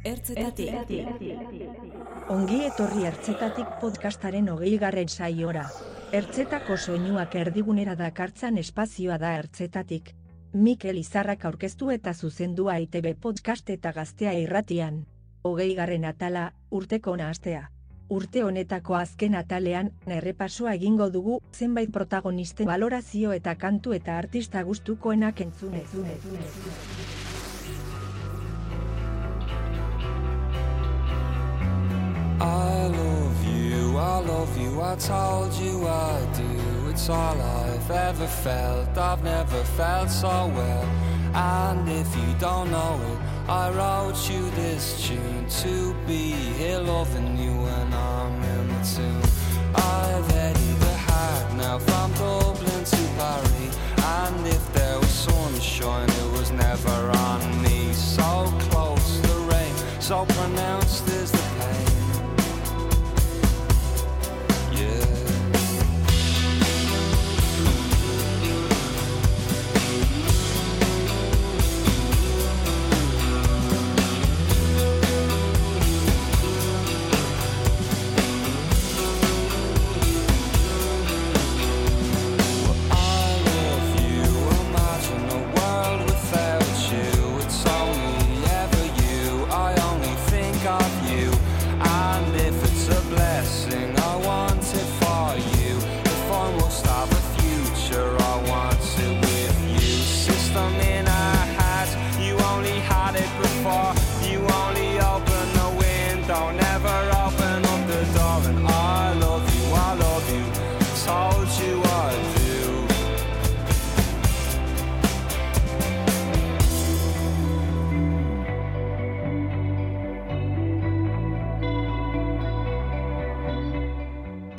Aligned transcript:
Ertzetatik. 0.00 0.70
Ongi 2.32 2.62
etorri 2.64 3.02
ertzetatik 3.04 3.74
podcastaren 3.82 4.46
hogei 4.48 4.78
garren 4.80 5.10
saiora. 5.12 5.66
Ertzetako 6.16 6.78
soinuak 6.78 7.34
erdigunera 7.36 7.94
dakartzan 7.98 8.56
espazioa 8.62 9.18
da 9.20 9.34
ertzetatik. 9.42 10.14
Mikel 10.54 10.96
Izarrak 11.02 11.44
aurkeztu 11.44 11.90
eta 11.92 12.14
zuzendua 12.14 12.78
ITB 12.86 13.12
podcast 13.20 13.68
eta 13.76 13.92
gaztea 13.92 14.32
irratian. 14.40 15.04
Hogei 15.42 15.74
garren 15.74 16.08
atala, 16.08 16.46
urteko 16.70 17.16
nahastea. 17.20 17.68
Urte 18.08 18.42
honetako 18.42 18.96
azken 18.96 19.36
atalean, 19.38 19.92
errepasoa 20.06 20.72
egingo 20.80 21.10
dugu, 21.10 21.42
zenbait 21.52 21.92
protagonisten 21.92 22.66
valorazio 22.66 23.36
eta 23.36 23.54
kantu 23.54 23.92
eta 24.00 24.16
artista 24.18 24.64
gustukoenak 24.64 25.44
entzune. 25.44 25.84
I 32.40 32.86
love 32.86 33.44
you, 33.44 33.98
I 33.98 34.18
love 34.20 34.56
you, 34.56 34.80
I 34.80 34.96
told 34.96 35.52
you 35.54 35.86
I 35.86 36.26
do. 36.34 36.88
It's 36.88 37.08
all 37.08 37.40
I've 37.40 37.90
ever 37.90 38.26
felt, 38.26 38.96
I've 38.96 39.22
never 39.22 39.62
felt 39.64 40.10
so 40.10 40.50
well. 40.54 40.84
And 41.34 41.88
if 41.88 42.16
you 42.16 42.34
don't 42.38 42.70
know 42.70 42.98
it, 43.12 43.18
I 43.48 43.70
wrote 43.70 44.30
you 44.30 44.50
this 44.52 45.06
tune 45.06 45.46
to 45.62 45.94
be 46.06 46.32
here 46.58 46.78
loving 46.78 47.36
you 47.36 47.52
when 47.52 47.92
I'm 47.92 48.42
in 48.42 48.68
the 48.68 48.82
tune. 48.94 49.22
I've 49.74 50.26
headed 50.32 50.80
the 50.80 50.94
hack 50.94 51.54
now 51.54 51.78
from 51.78 52.12
Dublin 52.14 52.84
to 52.84 53.02
Paris. 53.18 53.78
And 54.02 54.46
if 54.46 54.72
there 54.72 54.98
was 54.98 55.10
sunshine, 55.10 56.08
it 56.08 56.32
was 56.32 56.50
never 56.50 57.10
on 57.28 57.62
me. 57.62 57.92
So 57.92 58.52
close, 58.70 59.20
the 59.20 59.36
rain, 59.52 59.74
so 60.00 60.24
pronounced 60.26 61.06
is 61.08 61.30
the 61.30 61.39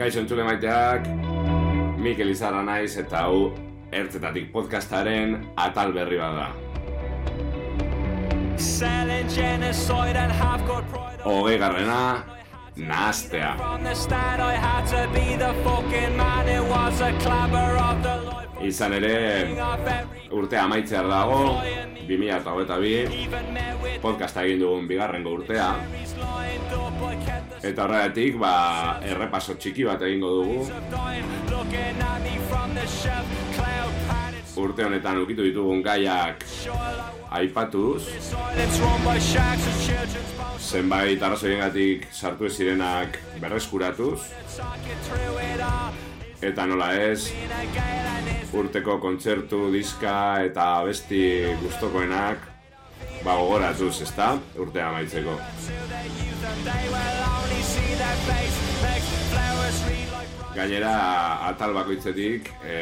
Kaixo 0.02 0.18
entzule 0.18 0.42
maiteak, 0.42 1.04
Mikel 2.02 2.32
Izarra 2.34 2.64
naiz 2.66 2.96
eta 2.98 3.20
hau 3.28 3.52
Ertzetatik 3.94 4.48
podcastaren 4.50 5.36
atal 5.62 5.94
berri 5.94 6.18
bat 6.18 6.40
da. 6.40 6.48
Selling 8.58 9.30
genocide 9.30 10.18
and 10.18 10.34
have 10.42 10.66
got 10.66 10.90
pride. 10.90 11.22
Hogei 11.22 11.60
garrena, 11.62 12.26
nahaztea. 12.74 13.54
Izan 18.62 18.94
ere, 18.94 19.14
urte 20.38 20.58
amaitzear 20.62 21.08
dago, 21.10 21.40
2022 22.08 23.16
even 23.24 23.54
met 23.54 23.78
with 23.82 24.02
podcasta 24.04 24.44
egin 24.46 24.62
dugun 24.62 24.88
bigarrengo 24.90 25.34
urtea, 25.38 25.70
eta 27.62 27.86
horregatik, 27.86 28.38
ba, 28.42 28.54
errepaso 29.08 29.56
txiki 29.58 29.88
bat 29.88 30.02
egingo 30.06 30.34
dugu. 30.42 30.60
Urte 34.62 34.86
honetan 34.86 35.22
ukitu 35.24 35.46
ditugun 35.48 35.82
gaiak 35.82 36.44
aipatuz, 37.32 38.04
zenbait 40.60 41.24
arrazoiengatik 41.24 42.10
sartu 42.12 42.50
zirenak 42.50 43.18
berreskuratuz, 43.42 44.20
Eta 46.42 46.66
nola 46.66 46.88
ez, 46.98 47.30
urteko 48.58 48.96
kontzertu, 48.98 49.68
diska 49.70 50.42
eta 50.42 50.66
besti 50.88 51.22
gustokoenak 51.62 52.48
ba 53.22 53.36
gogoratuz, 53.38 54.02
ezta? 54.02 54.32
Urtea 54.58 54.88
amaitzeko. 54.90 55.38
Gainera, 60.56 60.96
atal 61.52 61.78
bakoitzetik, 61.78 62.50
e, 62.66 62.76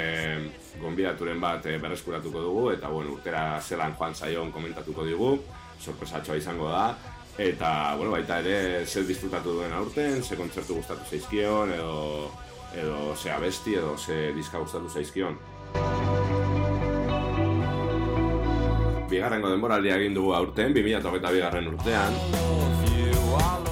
gonbidaturen 0.79 1.43
bat 1.43 1.67
e, 1.67 1.77
berreskuratuko 1.83 2.41
dugu, 2.47 2.65
eta 2.71 2.87
bueno, 2.89 3.17
urtera 3.19 3.59
zelan 3.61 3.93
joan 3.99 4.15
zaion 4.15 4.51
komentatuko 4.55 5.05
digu, 5.05 5.35
sorpresatxoa 5.83 6.39
izango 6.39 6.71
da, 6.71 6.93
eta 7.37 7.95
bueno, 7.99 8.15
baita 8.15 8.39
ere, 8.39 8.85
zer 8.87 9.03
disfrutatu 9.07 9.59
duen 9.59 9.75
aurten, 9.75 10.23
ze 10.23 10.39
kontzertu 10.39 10.79
gustatu 10.79 11.05
zaizkion, 11.11 11.75
edo, 11.75 12.31
edo 12.75 13.15
ze 13.15 13.31
abesti, 13.31 13.75
edo 13.75 13.97
ze 13.97 14.31
diska 14.35 14.59
gustatu 14.59 14.89
zaizkion. 14.89 15.37
Bigarrengo 19.09 19.49
denboraldia 19.49 19.95
egin 19.97 20.13
dugu 20.13 20.33
aurten, 20.37 20.73
2008 20.73 21.31
bigarren 21.33 21.67
urtean, 21.71 22.13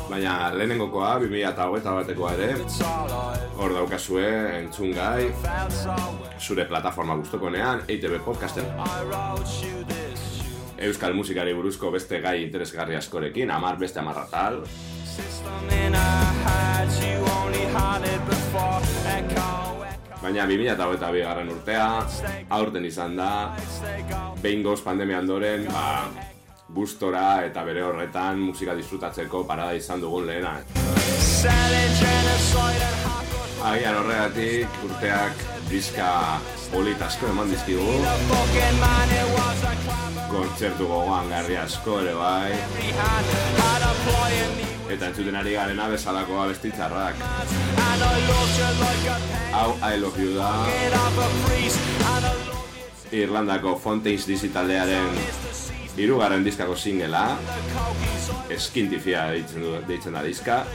baina 0.10 0.34
lehenengokoa, 0.58 1.20
2008 1.22 1.94
batekoa 2.00 2.34
ere, 2.34 2.50
hor 3.58 3.76
daukazue 3.76 4.26
entzun 4.58 4.96
gai, 4.98 5.30
zure 6.40 6.66
plataforma 6.66 7.16
gustokonean, 7.22 7.84
EITB 7.88 8.18
podcasten. 8.26 8.66
Euskal 10.88 11.14
musikari 11.18 11.54
buruzko 11.58 11.92
beste 11.94 12.22
gai 12.22 12.40
interesgarri 12.44 12.98
askorekin, 12.98 13.52
amar 13.52 13.78
beste 13.78 14.02
amarratal, 14.02 14.64
Baina 20.22 20.46
2008 20.50 21.12
bigarren 21.14 21.50
urtea, 21.54 21.88
aurten 22.50 22.86
izan 22.86 23.16
da, 23.16 23.56
behin 24.42 24.64
goz 24.66 24.82
pandemia 24.84 25.20
ondoren, 25.24 25.68
ba, 25.72 26.10
gustora 26.76 27.46
eta 27.48 27.64
bere 27.64 27.84
horretan 27.86 28.42
musika 28.50 28.76
disfrutatzeko 28.76 29.44
parada 29.48 29.78
izan 29.78 30.02
dugun 30.04 30.28
lehena. 30.28 30.58
Agian 33.68 33.96
horregatik 34.02 34.84
urteak 34.90 35.46
diska 35.70 36.12
polit 36.72 37.02
asko 37.02 37.32
eman 37.32 37.50
dizkigu, 37.52 37.98
kontzertu 40.32 40.88
gogoan 40.92 41.30
garri 41.32 41.56
asko 41.64 42.02
ere 42.04 42.16
bai, 42.20 42.52
A 44.88 44.90
in 44.90 44.96
eta 44.96 45.08
entzuten 45.10 45.36
ari 45.36 45.52
garena 45.52 45.90
bezalakoa 45.92 46.46
bestitzarrak. 46.48 47.16
And 47.20 48.04
I 48.04 48.22
loved 48.24 48.56
you 48.58 48.70
like 48.80 49.08
a 49.12 49.20
pen. 49.20 49.52
Hau 49.52 49.76
I 49.84 49.98
Love 50.00 50.22
You 50.22 50.36
da, 50.36 50.64
a 50.64 50.72
Irlandako 53.12 53.76
Fontaines 53.80 54.28
digitaldearen 54.28 55.20
hirugarren 55.98 56.44
diskako 56.46 56.76
singela, 56.76 57.38
eskintifia 58.50 59.26
deitzen, 59.34 59.62
du, 59.62 59.76
deitzen 59.90 60.14
da 60.16 60.24
diska, 60.24 60.66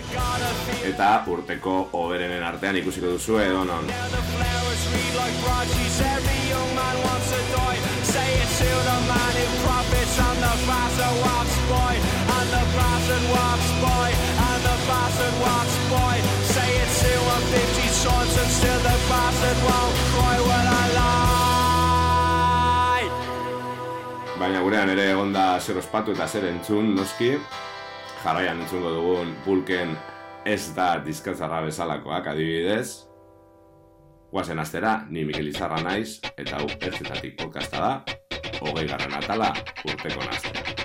eta 0.85 1.25
urteko 1.33 1.89
oberenen 1.93 2.45
artean 2.45 2.77
ikusiko 2.83 3.15
duzu 3.15 3.39
edo 3.41 3.65
non. 3.65 3.89
Say 8.13 8.33
it 8.35 8.49
to 8.59 8.69
the 8.69 8.99
man 9.09 9.35
who 9.41 9.47
profits 9.65 10.19
and 10.21 10.39
the 10.45 10.53
bastard 10.67 11.17
walks 11.25 11.57
by. 11.71 12.32
Bastard 13.03 13.27
walks 13.35 13.71
by. 13.83 14.15
And 14.47 14.63
the 14.63 14.77
bastard 14.87 15.35
walks 15.43 15.77
by. 15.91 16.15
Say 16.55 16.71
it 16.71 16.91
to 17.03 17.13
a 17.35 17.39
50 17.51 17.89
sons 17.99 18.33
and 18.39 18.51
still 18.59 18.79
the 18.79 18.97
bastard 19.11 19.59
won't 19.67 19.97
cry 20.15 20.37
when 20.39 20.67
I 20.71 20.87
lie. 20.99 21.11
Baina 24.39 24.61
gurean 24.63 24.89
ere 24.95 25.05
egonda 25.17 25.59
zer 25.59 25.77
ospatu 25.83 26.15
eta 26.15 26.27
zer 26.29 26.45
entzun, 26.47 26.95
noski. 26.95 27.31
jarraian 28.23 28.61
entzungo 28.63 28.91
dugun 28.95 29.35
pulken 29.45 29.99
ez 30.47 30.75
da 30.77 31.03
dizkatzarra 31.03 31.61
bezalakoak 31.67 32.27
adibidez. 32.27 32.89
Guazen 34.31 34.59
astera, 34.63 35.07
ni 35.11 35.25
Mikel 35.25 35.49
Izarra 35.51 35.83
naiz, 35.83 36.21
eta 36.37 36.57
hau 36.61 36.71
ertzetatik 36.71 37.35
podcasta 37.43 37.79
da, 37.83 38.05
hogei 38.61 38.87
garran 38.87 39.19
atala, 39.19 39.51
urteko 39.91 40.23
nazte. 40.23 40.82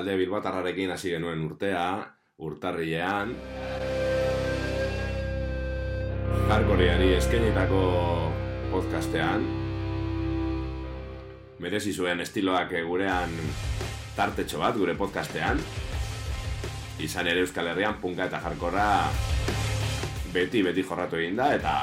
Talde 0.00 0.14
bilbatarrarekin 0.16 0.90
hasi 0.94 1.10
genuen 1.12 1.42
urtea, 1.44 2.00
urtarrilean. 2.40 3.34
Jarkoreari 6.48 7.10
eskenitako 7.18 7.82
podcastean. 8.70 9.44
Merezi 11.60 11.92
zuen 11.92 12.24
estiloak 12.24 12.72
gurean 12.88 13.36
tartetxo 14.16 14.62
bat 14.64 14.80
gure 14.80 14.96
podcastean. 14.96 15.60
Izan 17.04 17.28
ere 17.28 17.44
Euskal 17.44 17.68
Herrian 17.68 18.00
punka 18.00 18.24
eta 18.24 18.40
jarkorra 18.40 18.86
beti, 20.32 20.62
beti 20.64 20.80
jorratu 20.80 21.20
egin 21.20 21.36
da, 21.36 21.52
eta, 21.58 21.74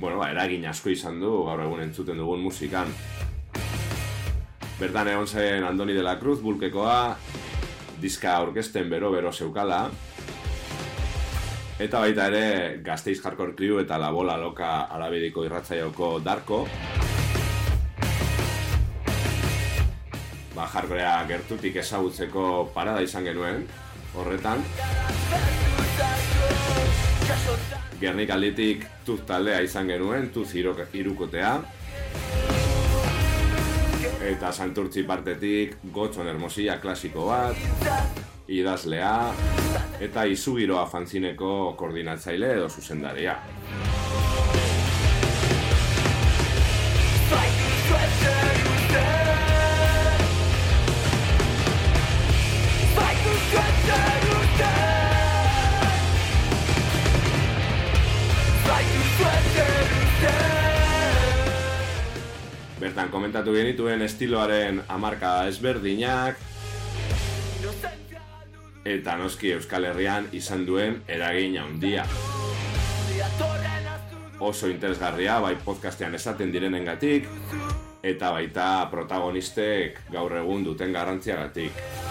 bueno, 0.00 0.18
ba, 0.18 0.32
eragin 0.34 0.66
asko 0.66 0.90
izan 0.90 1.22
du, 1.22 1.36
gaur 1.46 1.62
egun 1.68 1.86
entzuten 1.86 2.18
dugun 2.18 2.42
musikan. 2.50 2.90
Bertan 4.76 5.08
egon 5.08 5.26
zen 5.26 5.64
Andoni 5.64 5.94
de 5.96 6.02
la 6.04 6.18
Cruz, 6.20 6.40
bulkekoa, 6.42 7.16
diska 8.00 8.40
orkesten 8.44 8.90
bero-bero 8.92 9.32
zeukala, 9.32 9.86
Eta 11.76 12.00
baita 12.00 12.30
ere, 12.30 12.44
gazteiz 12.80 13.18
jarkor 13.20 13.50
kriu 13.52 13.76
eta 13.82 13.98
la 14.00 14.08
bola 14.08 14.38
loka 14.40 14.86
arabidiko 14.96 15.42
irratzaioko 15.44 16.06
Darko. 16.24 16.62
Ba, 20.54 20.64
jarkorea 20.72 21.10
gertutik 21.28 21.76
ezagutzeko 21.82 22.46
parada 22.72 23.02
izan 23.04 23.28
genuen, 23.28 23.66
horretan. 24.16 24.64
Gernik 28.00 28.32
alditik 28.32 28.88
tuz 29.04 29.20
taldea 29.28 29.60
izan 29.60 29.92
genuen, 29.92 30.30
tuz 30.32 30.48
irukotea. 30.56 31.58
Eta 34.26 34.48
santurtzi 34.50 35.04
partetik 35.06 35.76
gotzon 35.94 36.26
hermosia 36.26 36.80
klasiko 36.82 37.28
bat 37.28 38.24
idazlea 38.50 39.12
eta 40.02 40.24
izugiroa 40.30 40.86
fanzineko 40.90 41.52
koordinatzaile 41.78 42.50
edo 42.58 42.68
zuzendaria. 42.68 43.36
Bertan 62.96 63.12
komentatu 63.12 63.52
genituen 63.52 64.00
estiloaren 64.00 64.78
amarka 64.88 65.30
ezberdinak, 65.50 66.38
eta 68.88 69.16
noski 69.20 69.50
Euskal 69.52 69.84
Herrian 69.84 70.30
izan 70.32 70.64
duen 70.64 70.96
eragin 71.04 71.58
handia. 71.60 72.06
Oso 74.40 74.72
interesgarria 74.72 75.36
bai 75.44 75.58
podcastean 75.66 76.16
esaten 76.16 76.56
direnengatik 76.56 77.28
eta 78.00 78.32
baita 78.32 78.88
protagonistek 78.88 80.00
gaur 80.16 80.32
egun 80.40 80.64
duten 80.64 80.96
garrantziagatik. 80.96 82.05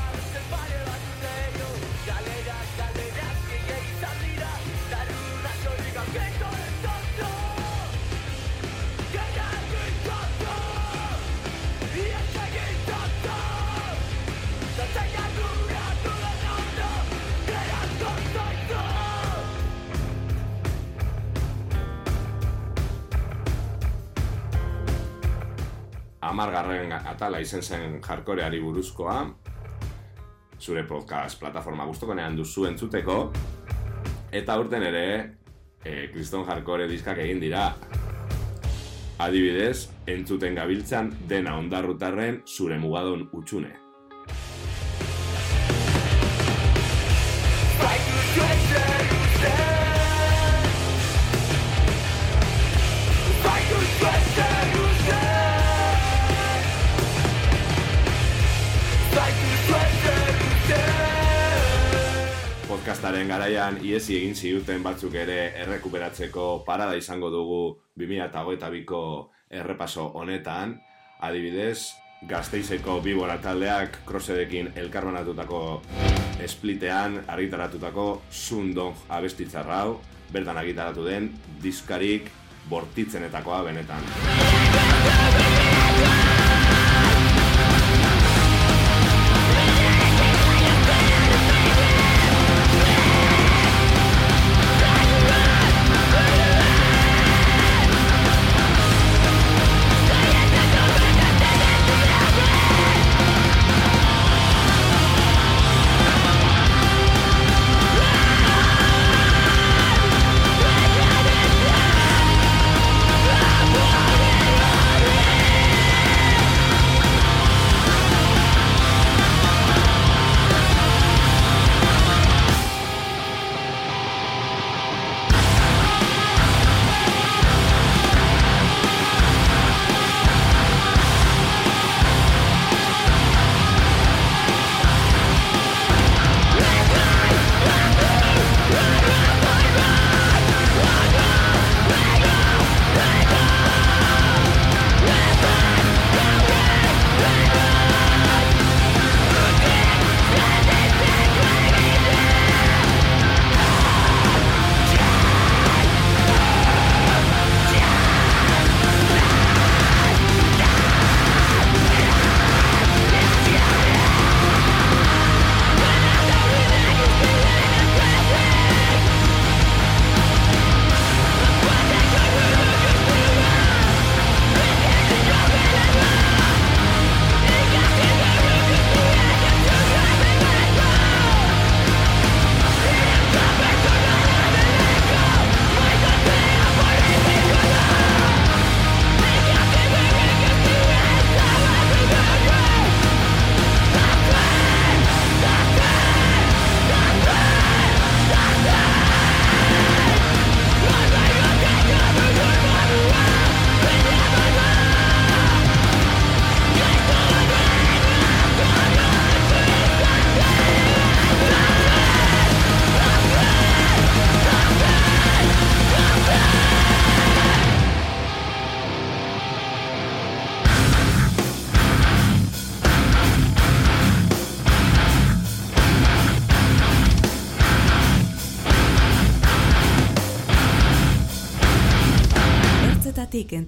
Amargarren 26.35 26.91
atala 26.91 27.39
izen 27.39 27.63
zen 27.63 28.01
jarkoreari 28.03 28.59
buruzkoa. 28.59 29.19
Zure 30.59 30.83
podcast 30.87 31.39
plataforma 31.39 31.85
guztokonean 31.87 32.35
duzu 32.35 32.67
entzuteko. 32.67 33.17
Eta 34.35 34.57
urten 34.59 34.83
ere 34.83 35.05
e, 35.83 36.09
Kriston 36.11 36.43
Jarkore 36.47 36.89
diskak 36.91 37.23
egin 37.23 37.39
dira. 37.43 37.69
Adibidez 39.23 39.87
entzuten 40.11 40.59
gabiltzan 40.59 41.13
dena 41.29 41.55
ondarrutarren 41.61 42.43
zure 42.57 42.79
mugadon 42.83 43.29
utxune 43.31 43.84
podcastaren 63.15 63.27
garaian 63.31 63.77
iesi 63.79 64.17
egin 64.17 64.35
ziuten 64.35 64.81
batzuk 64.83 65.13
ere 65.15 65.53
errekuperatzeko 65.61 66.65
parada 66.67 66.97
izango 66.99 67.29
dugu 67.31 67.79
2008ko 67.97 68.99
errepaso 69.49 70.11
honetan. 70.19 70.75
Adibidez, 71.23 71.95
gazteizeko 72.27 72.99
bibora 72.99 73.37
taldeak 73.39 74.01
krosedekin 74.05 74.73
elkarbanatutako 74.75 75.81
esplitean 76.43 77.21
argitaratutako 77.27 78.21
Sundong 78.29 79.07
abestitzarrau, 79.07 80.01
bertan 80.33 80.57
argitaratu 80.57 81.05
den 81.07 81.31
diskarik 81.63 82.27
bortitzenetakoa 82.67 83.63
benetan. 83.63 84.03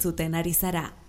Entzuten 0.08 0.36
ari. 0.36 1.07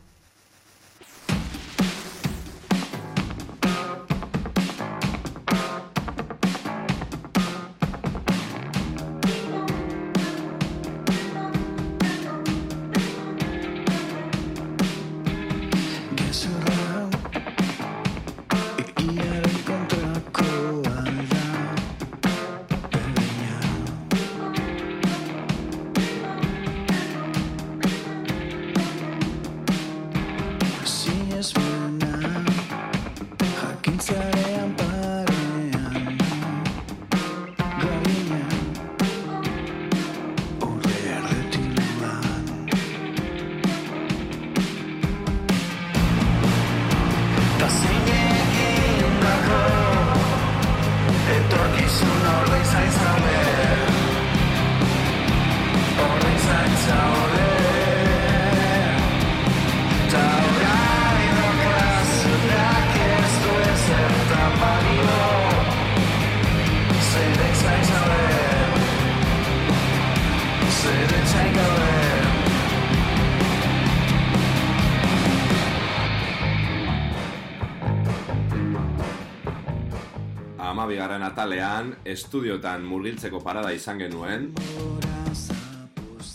Bigarren 81.18 81.32
atalean, 81.32 81.96
estudiotan 82.04 82.84
murgiltzeko 82.86 83.40
parada 83.42 83.72
izan 83.72 83.98
genuen, 83.98 84.52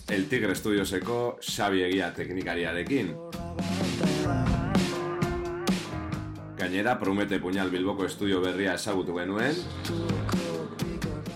El 0.09 0.27
Tigre 0.27 0.55
Studioseko 0.55 1.39
Xabi 1.41 1.83
Egia 1.83 2.13
teknikariarekin. 2.13 3.13
Gainera, 6.57 6.99
Promete 6.99 7.39
Puñal 7.39 7.71
Bilboko 7.71 8.05
estudio 8.05 8.41
berria 8.41 8.75
ezagutu 8.75 9.15
genuen, 9.15 9.55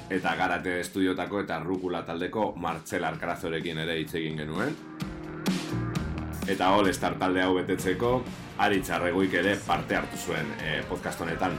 eta 0.10 0.36
Garate 0.36 0.80
Estudiotako 0.82 1.42
eta 1.42 1.60
Rukula 1.60 2.04
taldeko 2.06 2.54
Martxel 2.56 3.06
Arkarazorekin 3.06 3.80
ere 3.80 4.00
hitz 4.02 4.13
egin 4.15 4.38
genuen. 4.38 4.76
Eta 6.48 6.69
All 6.76 6.88
Star 6.89 7.17
talde 7.17 7.43
hau 7.43 7.56
betetzeko, 7.56 8.24
Aritxarreguik 8.58 9.34
ere 9.34 9.58
parte 9.65 9.95
hartu 9.95 10.17
zuen 10.17 10.56
eh, 10.62 10.82
podcast 10.89 11.22
honetan. 11.22 11.56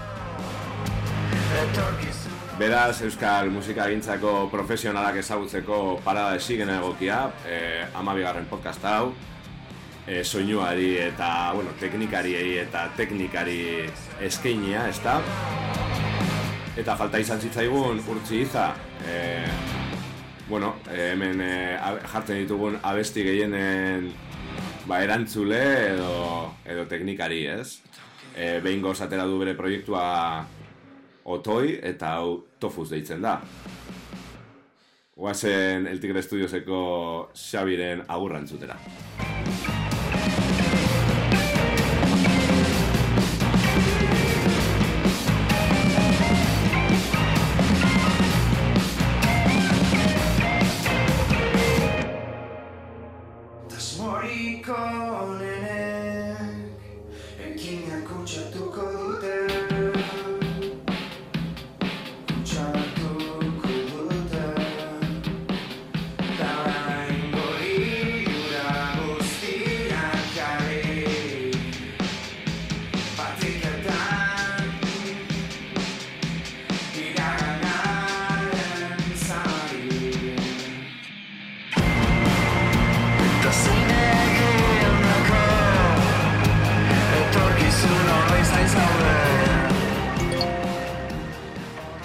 Beraz, 2.59 3.01
Euskal 3.07 3.51
Musika 3.55 3.85
Gintzako 3.87 4.49
profesionalak 4.51 5.21
ezagutzeko 5.21 6.01
parada 6.05 6.35
esigen 6.37 6.73
egokia, 6.75 7.21
eh, 7.47 7.87
amabigarren 7.95 8.49
podcast 8.51 8.85
hau, 8.85 9.13
eh, 10.07 10.25
soinuari 10.25 10.97
eta, 10.99 11.53
bueno, 11.55 11.71
teknikariei 11.79 12.59
eta 12.59 12.89
teknikari 12.97 13.87
eskeinia, 14.21 14.89
ez 14.89 14.99
da? 15.05 15.21
Eta 16.77 16.97
falta 16.97 17.19
izan 17.23 17.41
zitzaigun 17.41 18.03
urtsi 18.11 18.43
iza, 18.43 18.75
eh, 19.07 19.47
bueno, 20.49 20.75
eh, 20.91 21.13
hemen 21.13 21.41
eh, 21.41 21.79
jartzen 22.13 22.43
ditugun 22.43 22.79
abesti 22.83 23.23
gehienen 23.23 24.13
ba, 24.87 25.03
erantzule 25.05 25.63
edo, 25.95 26.55
edo 26.67 26.87
teknikari, 26.91 27.47
ez? 27.47 27.81
Eh, 28.35 28.61
behin 28.63 28.83
gozatera 28.83 29.25
du 29.25 29.39
bere 29.39 29.55
proiektua 29.55 30.47
otoi 31.29 31.79
eta 31.83 32.15
hau 32.19 32.39
tofuz 32.61 32.89
deitzen 32.91 33.23
da. 33.25 33.39
Oazen 35.19 35.89
El 35.91 36.01
Tigre 36.01 36.23
Studioseko 36.23 36.81
Xabiren 37.35 38.05
agurrantzutera. 38.07 38.79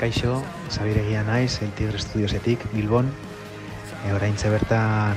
Kaixo, 0.03 0.43
Zabiregia 0.67 1.21
naiz, 1.23 1.61
El 1.61 1.69
Tigre 1.71 1.95
Studiosetik, 1.97 2.59
Bilbon. 2.73 3.07
E, 4.03 4.11
orain 4.11 4.35
bertan 4.35 5.15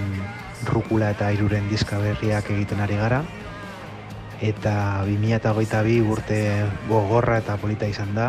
rukula 0.69 1.09
eta 1.11 1.33
iruren 1.35 1.67
diska 1.69 1.99
berriak 1.99 2.53
egiten 2.55 2.79
ari 2.79 2.95
gara. 2.95 3.25
Eta 4.39 5.03
2008 5.09 5.83
bi 5.83 5.97
urte 6.01 6.39
gogorra 6.87 7.41
eta 7.43 7.57
polita 7.57 7.89
izan 7.91 8.15
da. 8.15 8.29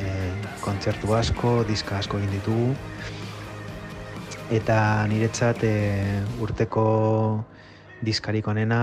E, 0.00 0.32
kontzertu 0.64 1.12
asko, 1.12 1.52
diska 1.68 1.98
asko 1.98 2.16
egin 2.16 2.32
ditugu. 2.38 2.72
Eta 4.48 5.04
niretzat 5.12 5.60
e, 5.68 5.74
urteko 6.40 6.86
diskarik 8.00 8.48
onena 8.48 8.80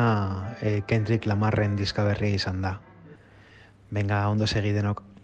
e, 0.61 0.83
Kendrick 0.85 1.25
Lamarren 1.25 1.73
diska 1.75 2.05
berria 2.05 2.37
izan 2.37 2.61
da. 2.61 2.77
Venga, 3.89 4.27
ondo 4.29 4.45
segi 4.45 4.77
denok. 4.77 5.14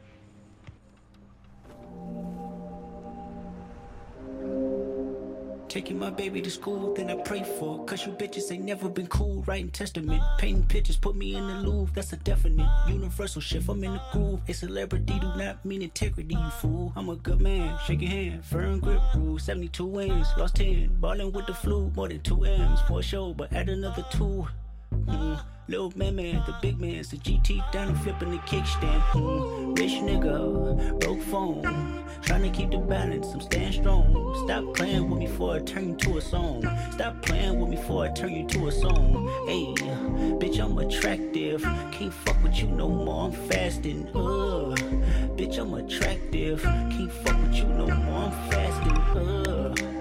Taking 5.71 5.99
my 5.99 6.09
baby 6.09 6.41
to 6.41 6.51
school, 6.51 6.93
then 6.93 7.09
I 7.09 7.15
pray 7.15 7.43
for 7.43 7.85
Cause 7.85 8.05
you 8.05 8.11
bitches 8.11 8.51
ain't 8.51 8.65
never 8.65 8.89
been 8.89 9.07
cool. 9.07 9.41
Writing 9.47 9.71
testament, 9.71 10.21
painting 10.37 10.65
pictures, 10.65 10.97
put 10.97 11.15
me 11.15 11.35
in 11.35 11.47
the 11.47 11.53
Louvre. 11.53 11.95
That's 11.95 12.11
a 12.11 12.17
definite 12.17 12.67
universal 12.89 13.39
shift. 13.39 13.69
I'm 13.69 13.81
in 13.85 13.93
the 13.93 14.01
groove. 14.11 14.41
A 14.49 14.53
celebrity 14.53 15.17
do 15.17 15.27
not 15.37 15.63
mean 15.63 15.81
integrity, 15.81 16.35
you 16.35 16.49
fool. 16.59 16.91
I'm 16.97 17.07
a 17.07 17.15
good 17.15 17.39
man, 17.39 17.79
shake 17.87 18.01
your 18.01 18.09
hand, 18.09 18.43
firm 18.43 18.81
grip 18.81 18.99
rule. 19.15 19.39
72 19.39 19.85
wins, 19.85 20.27
lost 20.37 20.57
10. 20.57 20.97
Ballin' 20.99 21.31
with 21.31 21.45
the 21.45 21.53
flu, 21.53 21.89
more 21.95 22.09
than 22.09 22.19
2 22.19 22.43
M's 22.43 22.81
for 22.81 23.01
sure, 23.01 23.33
but 23.33 23.53
add 23.53 23.69
another 23.69 24.03
2. 24.11 24.45
Mm. 24.93 25.41
Little 25.67 25.93
man, 25.95 26.15
man, 26.15 26.43
the 26.45 26.55
big 26.61 26.79
man's 26.81 27.11
the 27.11 27.17
GT 27.17 27.71
down 27.71 27.89
and 27.89 27.97
flipping 28.01 28.31
the 28.31 28.37
kickstand. 28.39 29.01
Mm, 29.11 29.77
rich 29.77 29.91
nigga, 29.91 30.99
broke 30.99 31.21
phone. 31.21 32.03
Trying 32.21 32.43
to 32.43 32.49
keep 32.49 32.71
the 32.71 32.77
balance, 32.77 33.27
I'm 33.33 33.41
staying 33.41 33.73
strong. 33.73 34.45
Stop 34.45 34.73
playing 34.75 35.09
with 35.09 35.19
me 35.19 35.27
before 35.27 35.55
I 35.55 35.59
turn 35.59 35.89
you 35.89 35.95
to 35.95 36.17
a 36.17 36.21
song. 36.21 36.61
Stop 36.91 37.21
playing 37.21 37.59
with 37.59 37.69
me 37.69 37.77
before 37.77 38.05
I 38.05 38.09
turn 38.09 38.33
you 38.33 38.47
to 38.47 38.67
a 38.67 38.71
song. 38.71 39.27
Hey, 39.47 39.73
bitch, 40.39 40.59
I'm 40.59 40.77
attractive. 40.77 41.63
Can't 41.91 42.13
fuck 42.13 42.43
with 42.43 42.57
you 42.59 42.67
no 42.67 42.89
more, 42.89 43.25
I'm 43.27 43.31
fasting. 43.31 44.07
Uh, 44.09 44.75
bitch, 45.37 45.57
I'm 45.57 45.73
attractive. 45.73 46.61
Can't 46.63 47.11
fuck 47.11 47.41
with 47.43 47.55
you 47.55 47.65
no 47.65 47.87
more, 47.87 48.25
I'm 48.25 48.49
fasting. 48.49 48.97
Uh. 48.97 50.00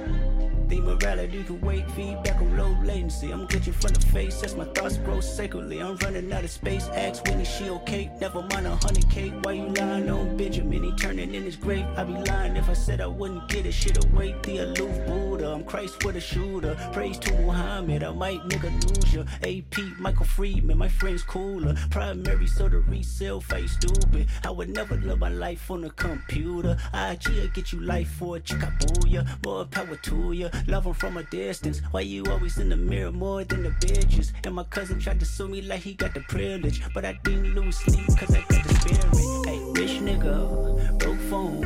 The 0.70 0.80
morality 0.80 1.42
can 1.42 1.60
wait, 1.62 1.90
feedback 1.90 2.40
on 2.40 2.56
low 2.56 2.76
latency. 2.84 3.32
I'm 3.32 3.48
glitching 3.48 3.74
from 3.74 3.92
the 3.92 4.06
face 4.06 4.40
as 4.44 4.54
my 4.54 4.66
thoughts 4.66 4.98
grow 4.98 5.20
sacredly. 5.20 5.82
I'm 5.82 5.96
running 5.96 6.32
out 6.32 6.44
of 6.44 6.50
space. 6.50 6.86
Ask 6.94 7.24
Winnie, 7.24 7.44
she 7.44 7.68
okay? 7.70 8.08
Never 8.20 8.40
mind 8.42 8.68
a 8.68 8.76
hundred 8.76 9.10
K. 9.10 9.30
Why 9.42 9.54
you 9.54 9.66
lying 9.66 10.08
on 10.08 10.36
Benjamin? 10.36 10.84
He 10.84 10.92
turning 10.92 11.34
in 11.34 11.42
his 11.42 11.56
grave, 11.56 11.84
I'd 11.96 12.06
be 12.06 12.12
lying 12.30 12.54
if 12.54 12.70
I 12.70 12.74
said 12.74 13.00
I 13.00 13.08
wouldn't 13.08 13.48
get 13.48 13.66
it. 13.66 13.72
Shit 13.72 14.04
away, 14.04 14.36
the 14.44 14.58
aloof 14.58 15.06
Buddha. 15.08 15.52
I'm 15.52 15.64
Christ 15.64 16.00
for 16.00 16.12
the 16.12 16.20
shooter. 16.20 16.76
Praise 16.92 17.18
to 17.18 17.32
Muhammad, 17.40 18.04
I 18.04 18.12
might 18.12 18.40
nigga 18.42 18.70
lose 18.88 19.12
ya. 19.12 19.24
AP, 19.42 19.98
Michael 19.98 20.26
Friedman, 20.26 20.78
my 20.78 20.88
friend's 20.88 21.24
cooler. 21.24 21.74
Primary, 21.90 22.46
so 22.46 22.68
the 22.68 22.78
resale 22.78 23.40
face 23.40 23.72
stupid. 23.72 24.28
I 24.44 24.50
would 24.52 24.70
never 24.70 24.94
live 24.98 25.18
my 25.18 25.30
life 25.30 25.68
on 25.68 25.82
a 25.82 25.90
computer. 25.90 26.76
IG, 26.94 27.26
I 27.42 27.50
get 27.52 27.72
you 27.72 27.80
life 27.80 28.10
for 28.12 28.36
a 28.36 28.40
chicabooya. 28.40 29.26
More 29.44 29.64
power 29.64 29.96
to 29.96 30.32
ya. 30.32 30.48
Love 30.66 30.86
'em 30.86 30.94
from 30.94 31.16
a 31.16 31.22
distance. 31.24 31.80
Why 31.90 32.02
you 32.02 32.24
always 32.26 32.58
in 32.58 32.68
the 32.68 32.76
mirror 32.76 33.12
more 33.12 33.44
than 33.44 33.62
the 33.62 33.70
bitches? 33.70 34.32
And 34.44 34.54
my 34.54 34.64
cousin 34.64 35.00
tried 35.00 35.20
to 35.20 35.26
sue 35.26 35.48
me 35.48 35.62
like 35.62 35.80
he 35.80 35.94
got 35.94 36.14
the 36.14 36.20
privilege. 36.20 36.82
But 36.94 37.04
I 37.04 37.18
didn't 37.24 37.54
lose 37.54 37.76
sleep 37.76 38.06
cause 38.18 38.34
I 38.34 38.40
got 38.48 38.64
the 38.64 38.74
spirit. 38.74 39.46
Hey, 39.46 39.58
rich 39.72 40.00
nigga, 40.00 40.98
broke 40.98 41.20
phone. 41.30 41.62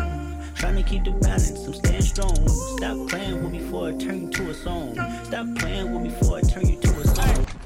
Trying 0.54 0.76
to 0.76 0.82
keep 0.82 1.04
the 1.04 1.10
balance, 1.10 1.50
I'm 1.66 1.74
staying 1.74 2.02
strong. 2.02 2.48
Stop 2.48 3.08
playing 3.08 3.42
with 3.42 3.52
me 3.52 3.58
before 3.58 3.88
I 3.88 3.92
turn 3.92 4.22
you 4.22 4.30
to 4.30 4.50
a 4.50 4.54
song. 4.54 4.94
Stop 5.24 5.46
playing 5.58 5.92
with 5.92 6.02
me 6.02 6.08
before 6.10 6.38
I 6.38 6.40
turn 6.42 6.66
you 6.66 6.80
to 6.80 7.00
a 7.00 7.06
song. 7.06 7.63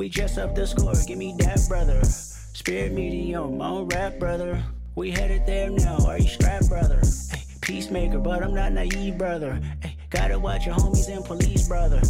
We 0.00 0.08
dress 0.08 0.38
up 0.38 0.54
the 0.54 0.66
score, 0.66 0.94
give 1.06 1.18
me 1.18 1.34
that 1.40 1.60
brother. 1.68 2.02
Spirit 2.04 2.92
medium, 2.92 3.60
on 3.60 3.86
rap 3.88 4.18
brother. 4.18 4.64
We 4.94 5.10
headed 5.10 5.44
there 5.44 5.68
now, 5.68 5.98
are 6.06 6.18
you 6.18 6.26
strapped 6.26 6.70
brother? 6.70 7.02
Peacemaker, 7.60 8.18
but 8.18 8.42
I'm 8.42 8.54
not 8.54 8.72
naive 8.72 9.18
brother. 9.18 9.60
Gotta 10.08 10.38
watch 10.38 10.64
your 10.64 10.74
homies 10.76 11.14
and 11.14 11.22
police 11.22 11.68
brother. 11.68 12.00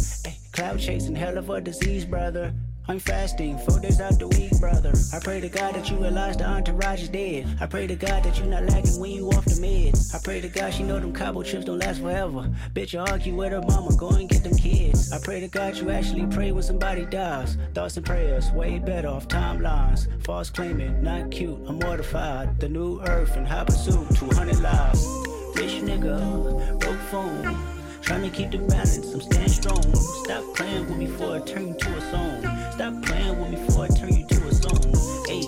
Cloud 0.53 0.79
chasing, 0.79 1.15
hell 1.15 1.37
of 1.37 1.49
a 1.49 1.59
disease 1.59 2.05
brother. 2.05 2.53
I'm 2.91 2.99
fasting, 2.99 3.57
four 3.59 3.79
days 3.79 4.01
out 4.01 4.19
the 4.19 4.27
week, 4.27 4.51
brother. 4.59 4.91
I 5.13 5.19
pray 5.19 5.39
to 5.39 5.47
God 5.47 5.75
that 5.75 5.89
you 5.89 5.95
realize 5.95 6.35
the 6.35 6.45
entourage 6.45 7.03
is 7.03 7.07
dead. 7.07 7.47
I 7.61 7.65
pray 7.65 7.87
to 7.87 7.95
God 7.95 8.21
that 8.23 8.37
you're 8.37 8.47
not 8.47 8.65
lagging 8.65 8.99
when 8.99 9.11
you 9.11 9.29
off 9.29 9.45
the 9.45 9.61
meds. 9.61 10.13
I 10.13 10.19
pray 10.21 10.41
to 10.41 10.49
God 10.49 10.73
she 10.73 10.83
know 10.83 10.99
them 10.99 11.13
cobble 11.13 11.41
trips 11.41 11.63
don't 11.63 11.79
last 11.79 12.01
forever. 12.01 12.53
Bitch, 12.73 12.91
you 12.91 12.99
argue 12.99 13.33
with 13.33 13.53
her 13.53 13.61
mama, 13.61 13.95
go 13.95 14.09
and 14.09 14.27
get 14.27 14.43
them 14.43 14.57
kids. 14.57 15.09
I 15.13 15.19
pray 15.19 15.39
to 15.39 15.47
God 15.47 15.77
you 15.77 15.89
actually 15.89 16.27
pray 16.35 16.51
when 16.51 16.63
somebody 16.63 17.05
dies. 17.05 17.57
Thoughts 17.73 17.95
and 17.95 18.05
prayers, 18.05 18.51
way 18.51 18.77
better 18.77 19.07
off 19.07 19.29
timelines. 19.29 20.09
False 20.25 20.49
claiming, 20.49 21.01
not 21.01 21.31
cute, 21.31 21.59
I'm 21.69 21.79
mortified. 21.79 22.59
The 22.59 22.67
new 22.67 22.99
earth 23.03 23.37
and 23.37 23.47
high 23.47 23.63
pursuit, 23.63 24.05
200 24.17 24.59
lives. 24.59 25.07
Rich 25.55 25.79
nigga, 25.87 26.77
broke 26.77 26.99
phone. 27.09 27.57
Trying 28.01 28.29
to 28.29 28.35
keep 28.35 28.51
the 28.51 28.57
balance, 28.57 28.97
I'm 28.97 29.21
staying 29.21 29.47
strong. 29.47 29.95
Stop 29.95 30.43
playing 30.55 30.87
with 30.87 30.97
me 30.97 31.05
before 31.05 31.37
I 31.37 31.39
turn 31.39 31.77
to 31.77 31.95
a 31.95 32.01
song. 32.11 32.60
Stop 32.71 33.03
playing 33.03 33.39
with 33.39 33.49
me 33.49 33.65
before 33.65 33.83
I 33.83 33.87
turn 33.89 34.15
you 34.15 34.25
to 34.25 34.47
a 34.47 34.53
song. 34.53 34.79
Hey, 35.27 35.43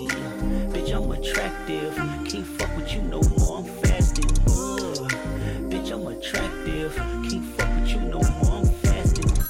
bitch, 0.72 0.94
I'm 0.94 1.10
attractive. 1.10 1.96
Can't 1.96 2.46
fuck 2.46 2.76
with 2.76 2.92
you 2.94 3.02
no 3.02 3.20
more, 3.22 3.58
I'm 3.58 3.64
fasting. 3.82 4.30
Ugh. 4.46 5.10
Bitch, 5.70 5.90
I'm 5.90 6.06
attractive. 6.06 6.94
Can't 6.94 7.44
fuck 7.56 7.74
with 7.80 7.88
you 7.88 8.00
no 8.00 8.20
more, 8.20 8.58
I'm 8.58 8.66
fasting. 8.66 9.44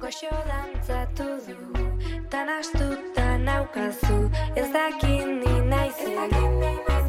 Goxo 0.00 0.30
dantzatu 0.48 1.26
du, 1.46 1.56
tan 2.30 2.48
astuta 2.48 3.26
naukazu, 3.36 4.30
ez 4.56 4.68
dakin 4.72 5.28
ni 5.40 5.52
naizen. 5.68 6.30
Gau 6.88 6.99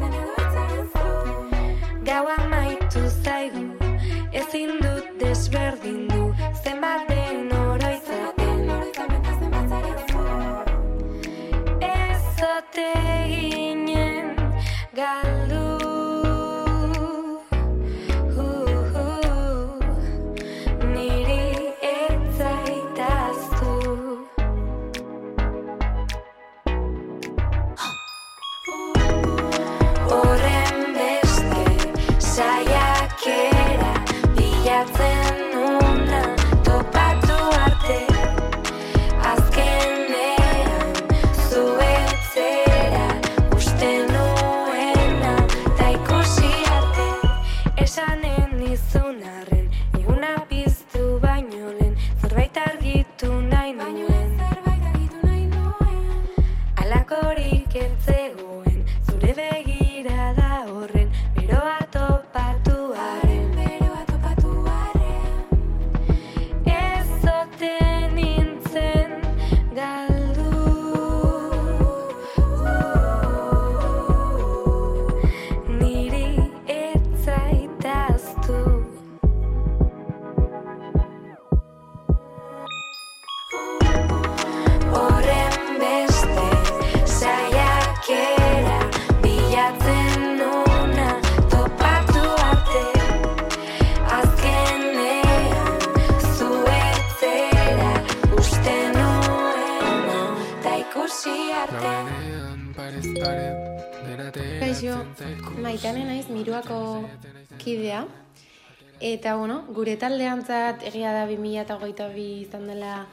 Eta, 109.22 109.36
bueno, 109.38 109.60
gure 109.70 109.92
taldeantzat 109.94 110.80
egia 110.88 111.12
da 111.14 111.28
2008 111.28 112.06
izan 112.18 112.64
dela 112.66 113.04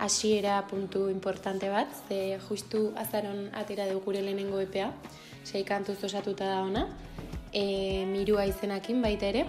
hasiera 0.00 0.54
puntu 0.64 1.02
importante 1.12 1.68
bat, 1.68 1.90
ze 2.08 2.38
justu 2.46 2.94
azaron 2.96 3.50
atera 3.52 3.84
dugu 3.90 4.06
gure 4.06 4.22
lehenengo 4.24 4.56
epea, 4.64 4.86
sei 5.44 5.60
kantuz 5.68 5.98
osatuta 6.02 6.46
da 6.48 6.62
ona, 6.64 6.86
e, 7.52 8.06
mirua 8.08 8.46
izenakin 8.48 9.02
baita 9.04 9.28
ere. 9.28 9.42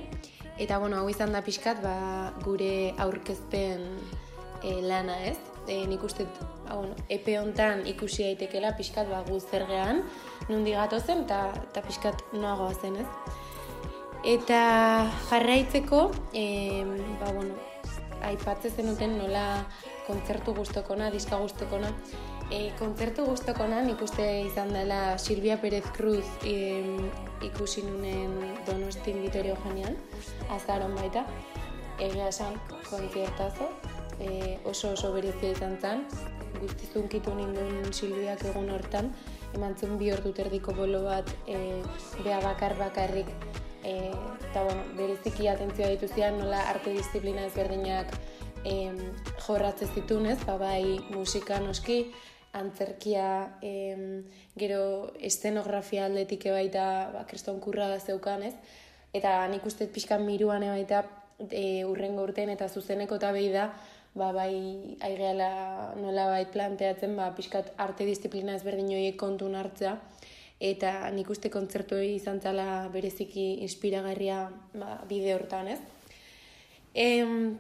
Eta, 0.60 0.80
bueno, 0.84 0.98
hau 1.00 1.08
izan 1.08 1.32
da 1.32 1.40
pixkat, 1.46 1.80
ba, 1.80 2.34
gure 2.44 2.92
aurkezpen 3.00 3.86
e, 4.68 4.82
lana 4.82 5.16
ez. 5.30 5.38
E, 5.64 5.86
nik 5.88 6.04
uste, 6.04 6.26
ba, 6.66 6.76
bueno, 6.76 6.98
epe 7.08 7.38
hontan 7.40 7.88
ikusi 7.88 8.28
daitekela 8.28 8.76
pixkat 8.76 9.08
ba, 9.08 9.24
gu 9.30 9.40
zer 9.40 9.64
gehan, 9.72 10.04
nundi 10.50 10.76
gatozen, 10.76 11.24
eta 11.24 11.54
eta 11.70 11.86
pixkat 11.88 12.28
noagoa 12.36 12.76
zen 12.76 13.00
ez. 13.00 13.08
Eta 14.24 15.10
jarraitzeko, 15.32 16.12
e, 16.34 16.86
ba, 17.20 17.32
bueno, 17.34 17.56
aipatze 18.22 18.70
zenuten 18.70 19.16
nola 19.18 19.66
kontzertu 20.06 20.54
guztokona, 20.54 21.10
diska 21.10 21.40
guztokona. 21.42 21.90
E, 22.54 22.70
kontzertu 22.78 23.26
guztokona 23.26 23.80
nik 23.82 24.02
uste 24.06 24.26
izan 24.44 24.70
dela 24.76 25.18
Silvia 25.18 25.56
Pérez 25.62 25.88
Cruz 25.96 26.28
e, 26.46 26.84
ikusi 27.48 27.82
nunen 27.88 28.36
Donostin 28.68 29.24
Vitorio 29.24 29.58
Janean, 29.64 29.98
azaron 30.54 30.94
baita. 30.96 31.26
egia 32.02 32.28
esan 32.30 32.56
kontzertazo, 32.90 33.68
e, 34.20 34.60
oso 34.66 34.94
oso 34.94 35.12
berezia 35.14 35.52
izan 35.54 35.76
zen, 35.82 36.06
guztizun 36.60 37.08
kitu 37.10 37.34
ninduen 37.36 37.94
Silbiak 37.94 38.42
egun 38.50 38.72
hortan, 38.74 39.12
eman 39.54 39.76
zuen 39.78 40.00
bi 40.00 40.10
ordu 40.14 40.32
terdiko 40.34 40.74
bolo 40.74 41.04
bat 41.06 41.30
e, 41.46 41.82
bea 42.24 42.40
bakar 42.42 42.78
bakarrik 42.80 43.30
e, 43.84 44.12
eta 44.50 44.64
bueno, 44.64 44.84
bereziki 44.98 45.48
atentzioa 45.48 45.90
dituzian 45.94 46.40
nola 46.40 46.62
arte 46.70 46.94
disiplina 46.94 47.46
ezberdinak 47.50 48.14
e, 48.66 48.92
jorratze 49.46 49.88
zitunez, 49.94 50.40
ba 50.46 50.58
bai 50.58 51.00
musika 51.14 51.60
noski, 51.60 52.12
antzerkia, 52.54 53.58
e, 53.64 54.24
gero 54.60 55.14
estenografia 55.20 56.06
aldetik 56.06 56.50
baita 56.52 56.86
ba, 57.14 57.26
kriston 57.30 57.60
kurra 57.64 57.94
zeukan 58.00 58.44
ez, 58.44 58.56
eta 59.14 59.40
nik 59.52 59.66
uste 59.66 59.88
pixkan 59.88 60.26
miruan 60.26 60.68
baita 60.68 61.06
e, 61.50 61.84
urrengo 61.88 62.24
urtean 62.28 62.52
eta 62.54 62.68
zuzeneko 62.68 63.18
eta 63.20 63.32
behi 63.32 63.52
da, 63.54 63.72
ba, 64.14 64.32
bai 64.36 64.98
aigeala 65.00 65.96
nola 66.00 66.28
bai 66.28 66.46
planteatzen, 66.52 67.16
ba, 67.16 67.32
pixkat 67.36 67.74
arte 67.78 68.06
disiplina 68.06 68.56
ezberdin 68.60 68.92
horiek 68.92 69.18
kontun 69.20 69.56
hartzea, 69.56 69.96
eta 70.62 71.10
nik 71.10 71.30
uste 71.34 71.50
kontzertu 71.50 71.98
izan 72.06 72.40
zala 72.40 72.88
bereziki 72.94 73.64
inspiragarria 73.66 74.46
ba, 74.78 75.00
bide 75.10 75.34
hortan, 75.34 75.68
ez? 75.74 75.80
Em, 76.94 77.58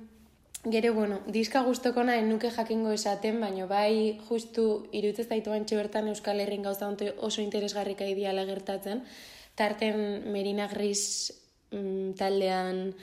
gero, 0.63 0.93
bueno, 0.93 1.19
diska 1.25 1.63
guztoko 1.65 2.03
nahi 2.05 2.21
nuke 2.27 2.51
jakingo 2.53 2.91
esaten, 2.93 3.39
baina 3.41 3.65
bai 3.65 4.19
justu 4.29 4.85
irutzez 4.93 5.27
zaitu 5.27 5.49
bantxe 5.49 5.79
bertan 5.79 6.11
Euskal 6.13 6.39
Herrin 6.43 6.61
gauza 6.61 6.91
oso 7.17 7.41
interesgarrika 7.41 8.05
ideala 8.05 8.45
gertatzen, 8.45 9.01
tarten 9.55 10.29
Merina 10.31 10.67
Gris 10.67 11.33
mm, 11.71 12.13
taldean 12.19 12.93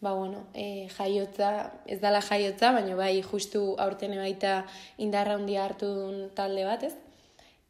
ba, 0.00 0.12
bueno, 0.12 0.46
e, 0.54 0.88
jaiotza, 0.96 1.72
ez 1.86 2.00
dala 2.00 2.20
jaiotza, 2.24 2.72
baina 2.72 2.96
bai 2.96 3.22
justu 3.22 3.76
aurten 3.78 4.16
baita 4.16 4.66
indarra 4.98 5.36
handia 5.36 5.64
hartu 5.64 5.88
duen 5.96 6.28
talde 6.36 6.64
bat, 6.64 6.84
ez? 6.88 7.09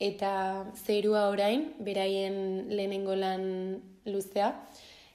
Eta 0.01 0.65
zerua 0.81 1.27
orain, 1.29 1.75
beraien 1.85 2.71
lehenengo 2.73 3.13
lan 3.21 3.83
luzea, 4.09 4.55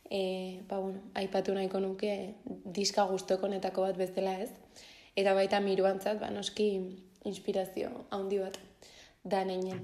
e, 0.09 0.61
ba, 0.69 0.77
bueno, 0.77 1.01
aipatu 1.17 1.55
nahiko 1.57 1.79
nuke 1.81 2.35
diska 2.65 3.07
guztoko 3.09 3.49
netako 3.49 3.87
bat 3.87 3.97
bezala 3.97 4.37
ez. 4.43 4.51
Eta 5.17 5.33
baita 5.33 5.59
miruantzat, 5.59 6.19
ba, 6.21 6.29
noski 6.29 6.69
inspirazio 7.25 8.05
handi 8.13 8.37
bat 8.43 8.59
da 9.23 9.43
neinen. 9.47 9.81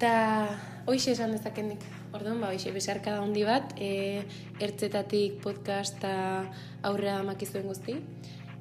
Ta 0.00 0.14
hoixe 0.86 1.12
esan 1.12 1.34
dezakendik. 1.36 1.84
Orduan, 2.16 2.40
ba, 2.40 2.54
hoixe 2.54 2.72
besarka 2.72 3.12
da 3.12 3.20
handi 3.20 3.44
bat, 3.44 3.74
e, 3.76 4.24
ertzetatik 4.64 5.42
podcasta 5.44 6.14
aurrea 6.88 7.20
makizuen 7.26 7.68
guzti, 7.68 7.98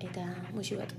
eta 0.04 0.28
musi 0.52 0.76
bat. 0.76 0.92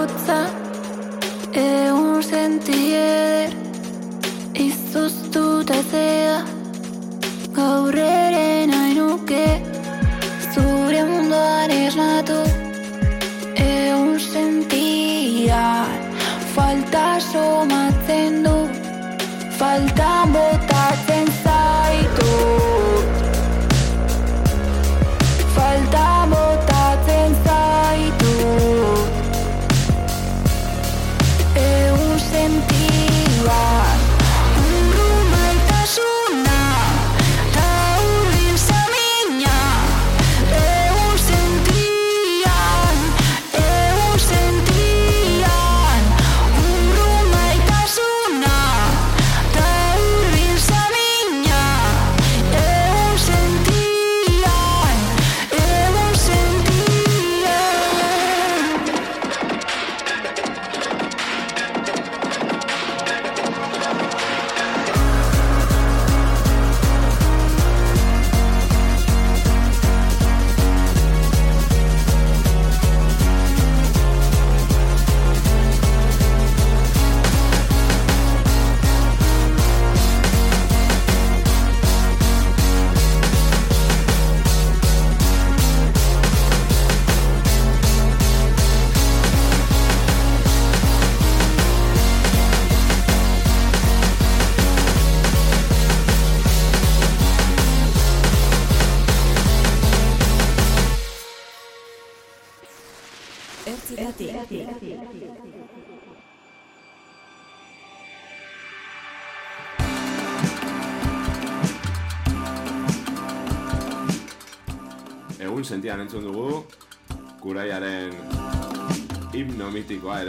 Hotza 0.00 0.38
Egun 1.52 2.22
senti 2.22 2.78
eder 2.96 3.52
Izuztuta 4.66 5.78
zea 5.90 6.59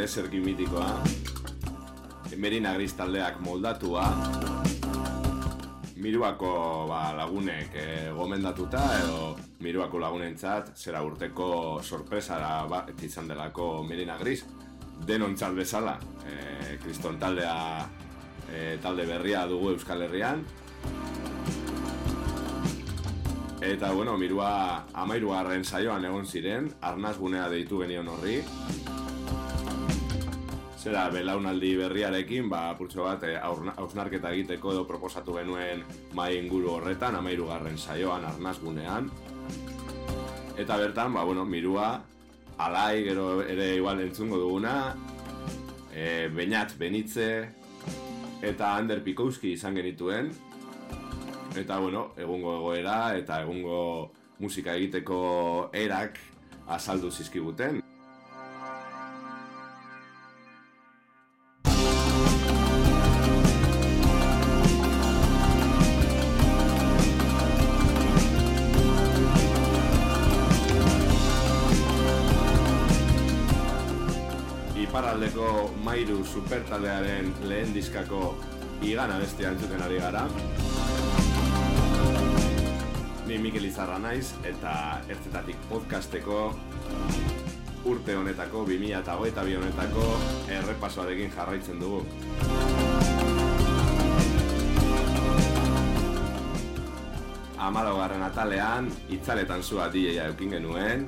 ere 0.01 0.07
zerki 0.09 0.39
mitikoa, 0.41 0.95
Merina 2.41 2.71
Gris 2.73 2.95
taldeak 2.97 3.35
moldatua, 3.45 4.07
Miruako 6.01 6.53
ba, 6.89 7.01
lagunek 7.13 7.75
e, 7.77 7.85
gomendatuta 8.17 8.81
edo 8.97 9.35
Miruako 9.61 10.01
lagunentzat 10.01 10.71
zera 10.73 11.03
urteko 11.05 11.51
sorpresara 11.83 12.65
ba, 12.65 12.81
izan 13.05 13.29
delako 13.29 13.83
Merina 13.85 14.17
Gris 14.17 14.41
denontzat 15.05 15.53
bezala 15.53 15.93
e, 16.25 16.79
kriston 16.81 17.21
taldea 17.21 17.85
e, 18.49 18.79
talde 18.81 19.05
berria 19.05 19.45
dugu 19.45 19.75
Euskal 19.75 20.01
Herrian. 20.07 20.41
Eta, 23.61 23.91
bueno, 23.93 24.17
mirua 24.17 24.87
amairugarren 24.97 25.61
saioan 25.61 26.09
egon 26.09 26.25
ziren, 26.25 26.73
arnaz 26.81 27.19
gunea 27.21 27.45
deitu 27.53 27.85
genion 27.85 28.09
horri. 28.09 28.39
Zera, 30.81 31.03
belaunaldi 31.13 31.75
berriarekin, 31.77 32.47
ba, 32.49 32.71
purtsu 32.73 33.03
bat, 33.05 33.21
eh, 33.29 33.35
hausnarketa 33.37 34.31
egiteko 34.33 34.71
edo 34.73 34.85
proposatu 34.89 35.35
genuen 35.35 35.83
mai 36.17 36.31
inguru 36.39 36.71
horretan, 36.79 37.19
amairugarren 37.19 37.77
saioan, 37.77 38.25
arnaz 38.25 38.55
gunean. 38.63 39.11
Eta 40.57 40.77
bertan, 40.81 41.13
ba, 41.13 41.23
bueno, 41.23 41.45
mirua, 41.45 42.01
alai, 42.57 43.03
gero 43.05 43.43
ere 43.43 43.75
igual 43.75 44.01
entzungo 44.01 44.39
duguna, 44.41 44.95
e, 45.93 46.31
Beñat 46.33 46.73
Benitze, 46.79 47.29
eta 48.41 48.73
Ander 48.75 49.03
Pikowski 49.05 49.53
izan 49.53 49.77
genituen, 49.77 50.31
eta 51.61 51.77
bueno, 51.77 52.07
egungo 52.17 52.55
egoera 52.57 52.97
eta 53.19 53.43
egungo 53.45 54.11
musika 54.39 54.73
egiteko 54.73 55.69
erak 55.77 56.17
azaldu 56.65 57.11
zizkiguten. 57.11 57.83
Mairu 76.01 76.23
supertaldearen 76.25 77.27
lehen 77.45 77.75
diskako 77.75 78.31
igana 78.81 79.19
bestia 79.21 79.51
entzuten 79.53 79.83
ari 79.85 79.99
gara. 80.01 80.23
Ni 83.27 83.37
Mikel 83.37 83.67
Izarra 83.67 83.99
naiz 84.01 84.31
eta 84.49 84.71
ertzetatik 85.05 85.59
podcasteko 85.69 86.39
urte 87.91 88.15
honetako, 88.17 88.63
2008 88.71 89.59
honetako 89.59 90.07
errepasoarekin 90.57 91.29
jarraitzen 91.37 91.77
dugu. 91.85 92.01
Amalo 97.61 97.93
garren 98.01 98.25
atalean, 98.25 98.89
itzaletan 99.19 99.61
zua 99.61 99.91
DJ-a 99.93 100.31
eukin 100.33 100.57
genuen, 100.57 101.05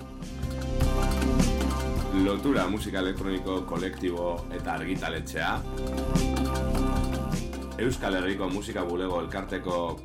lotura 2.23 2.67
musika 2.67 2.99
elektroniko 2.99 3.61
kolektibo 3.67 4.45
eta 4.55 4.77
argitaletxea, 4.77 5.49
Euskal 7.83 8.15
Herriko 8.15 8.47
Musika 8.49 8.83
Bulego 8.87 9.19
Elkarteko 9.19 9.99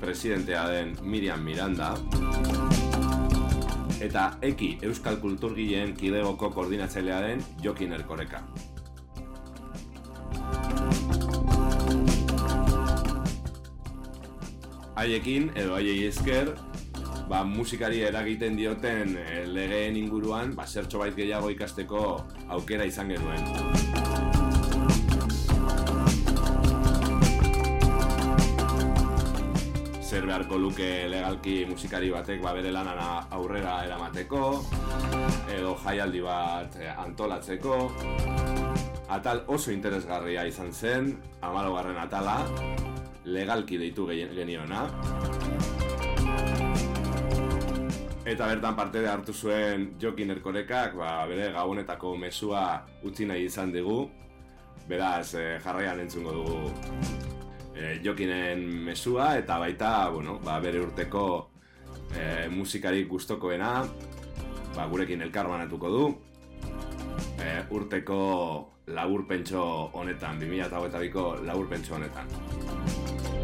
presidentea 0.00 0.66
den 0.68 0.96
Miriam 1.02 1.44
Miranda 1.44 1.92
eta 4.00 4.24
Eki 4.42 4.78
Euskal 4.82 5.20
Kulturgileen 5.20 5.94
kidegoko 5.94 6.50
koordinatzailea 6.50 7.20
den 7.20 7.44
Jokin 7.62 7.92
Erkoreka. 7.92 8.42
Haiekin, 14.96 15.52
edo 15.54 15.76
haiei 15.78 16.06
esker, 16.08 16.56
ba, 17.30 17.44
musikari 17.46 18.02
eragiten 18.02 18.56
dioten 18.58 19.14
eh, 19.14 19.44
legeen 19.46 19.94
inguruan, 19.96 20.50
ba, 20.58 20.66
zertxo 20.66 20.98
bait 20.98 21.14
gehiago 21.14 21.50
ikasteko 21.54 22.02
aukera 22.58 22.88
izan 22.90 23.14
genuen. 23.14 23.46
zer 30.10 30.24
beharko 30.26 30.56
luke 30.58 30.86
legalki 31.06 31.52
musikari 31.70 32.08
batek 32.10 32.40
ba 32.42 32.50
bere 32.50 32.72
lanana 32.74 33.28
aurrera 33.30 33.76
eramateko 33.86 34.40
edo 35.54 35.76
jaialdi 35.84 36.24
bat 36.24 36.74
eh, 36.82 36.90
antolatzeko 36.90 37.76
atal 39.14 39.44
oso 39.46 39.70
interesgarria 39.70 40.42
izan 40.50 40.74
zen 40.74 41.14
amalogarren 41.46 42.02
atala 42.02 42.40
legalki 43.22 43.78
deitu 43.78 44.10
geniona 44.10 44.82
Eta 48.24 48.46
bertan 48.46 48.76
parte 48.76 49.06
hartu 49.08 49.32
zuen 49.32 49.94
Jokin 50.00 50.30
Erkorekak, 50.30 50.94
ba, 50.94 51.26
bere 51.26 51.52
gabonetako 51.52 52.16
mesua 52.16 52.82
utzi 53.02 53.26
nahi 53.26 53.46
izan 53.48 53.72
digu. 53.72 54.02
Beraz, 54.88 55.34
eh, 55.34 55.58
jarraian 55.62 56.00
entzungo 56.00 56.32
dugu 56.32 57.08
e, 57.80 58.00
jokinen 58.04 58.64
mesua 58.84 59.36
eta 59.38 59.58
baita, 59.58 60.10
bueno, 60.10 60.38
ba, 60.44 60.58
bere 60.60 60.80
urteko 60.84 61.24
e, 62.12 62.48
musikarik 62.52 63.08
gustokoena 63.08 63.72
ba, 64.76 64.86
gurekin 64.90 65.22
elkarbanatuko 65.26 65.92
du 65.94 66.04
e, 67.40 67.54
urteko 67.70 68.20
laburpentso 68.90 69.62
honetan, 69.94 70.40
2008ko 70.42 71.26
laburpentso 71.46 71.96
honetan. 71.96 73.39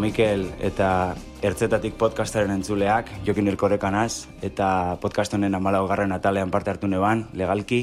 Mikel 0.00 0.46
eta 0.64 1.14
Ertzetatik 1.44 1.98
podcastaren 2.00 2.50
entzuleak, 2.54 3.10
Jokin 3.26 3.50
Ilkorekanaz, 3.52 4.30
eta 4.40 4.96
podcast 5.00 5.34
honen 5.36 5.54
amalau 5.54 5.82
garren 5.88 6.12
atalean 6.16 6.50
parte 6.50 6.72
hartu 6.72 6.88
neban, 6.88 7.26
legalki, 7.36 7.82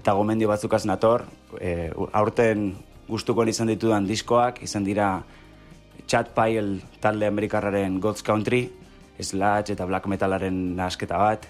eta 0.00 0.14
gomendio 0.16 0.48
batzukaz 0.48 0.86
nator, 0.88 1.26
e, 1.60 1.90
aurten 2.16 2.70
gustuko 3.08 3.44
izan 3.44 3.68
ditudan 3.68 4.08
diskoak, 4.08 4.62
izan 4.64 4.84
dira 4.84 5.22
Chad 6.08 6.32
Pyle 6.32 6.80
talde 7.00 7.28
amerikarraren 7.28 8.00
God's 8.00 8.24
Country, 8.24 8.64
Sludge 9.20 9.76
eta 9.76 9.84
Black 9.84 10.08
Metalaren 10.08 10.74
nasketa 10.76 11.18
bat, 11.20 11.44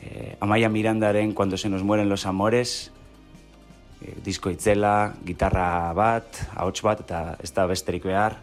e, 0.00 0.38
Amaia 0.40 0.70
Mirandaren 0.72 1.34
Cuando 1.34 1.58
se 1.58 1.68
nos 1.68 1.82
mueren 1.82 2.08
los 2.08 2.24
amores, 2.24 2.90
e, 4.00 4.16
disko 4.24 4.48
itzela, 4.48 5.12
gitarra 5.26 5.92
bat, 5.92 6.48
ahots 6.56 6.80
bat, 6.80 7.04
eta 7.04 7.36
ez 7.42 7.52
da 7.52 7.66
besterik 7.66 8.08
behar, 8.08 8.40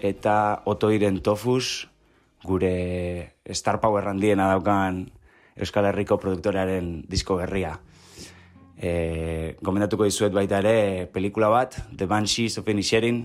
eta 0.00 0.62
otoiren 0.64 1.20
tofus, 1.22 1.88
gure 2.44 3.34
Star 3.50 3.80
Power 3.80 4.08
handiena 4.08 4.48
daukan 4.48 5.08
Euskal 5.58 5.88
Herriko 5.90 6.18
produktorearen 6.22 7.02
disko 7.10 7.36
berria. 7.40 7.78
E, 8.78 9.56
gomendatuko 9.62 10.06
dizuet 10.06 10.32
baita 10.32 10.60
ere 10.62 11.08
pelikula 11.12 11.50
bat, 11.50 11.74
The 11.90 12.06
Banshees 12.06 12.58
of 12.58 12.68
Inisherin, 12.70 13.24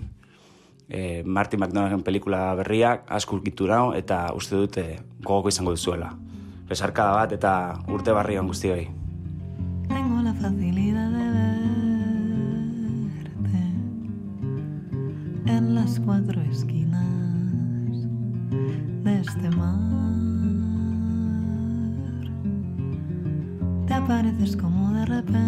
e, 0.89 1.21
Martin 1.23 1.61
McDonaghen 1.61 2.01
pelikula 2.01 2.55
berriak 2.57 3.05
asko 3.13 3.37
urkitu 3.37 3.69
nau 3.69 3.93
eta 3.93 4.25
uste 4.33 4.57
dute 4.57 4.87
gogoko 5.21 5.53
izango 5.53 5.77
duzuela. 5.77 6.13
Besarkada 6.69 7.13
bat 7.21 7.37
eta 7.37 7.53
urte 7.93 8.15
barrian 8.17 8.49
guztioi. 8.49 8.89
Las 15.83 15.99
cuatro 15.99 16.41
esquinas 16.43 18.07
de 19.03 19.19
este 19.19 19.49
mar. 19.49 19.77
Te 23.85 23.93
apareces 23.93 24.55
como 24.55 24.93
de 24.93 25.05
repente 25.05 25.43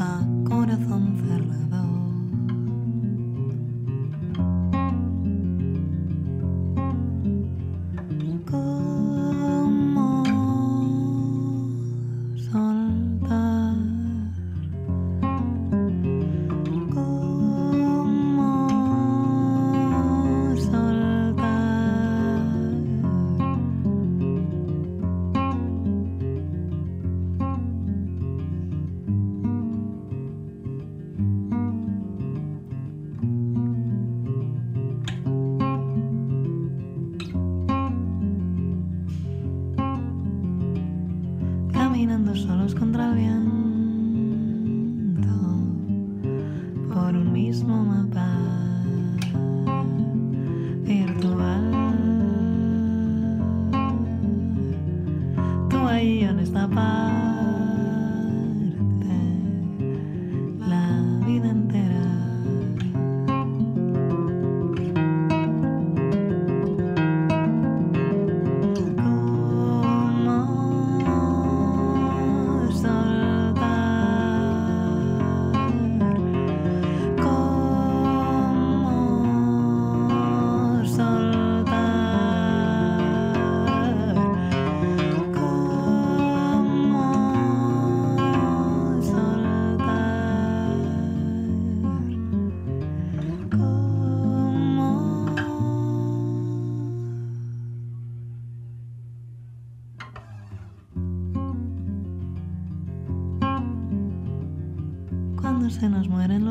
a 0.00 0.26
corazón 0.48 1.14
cerrado. 1.28 1.65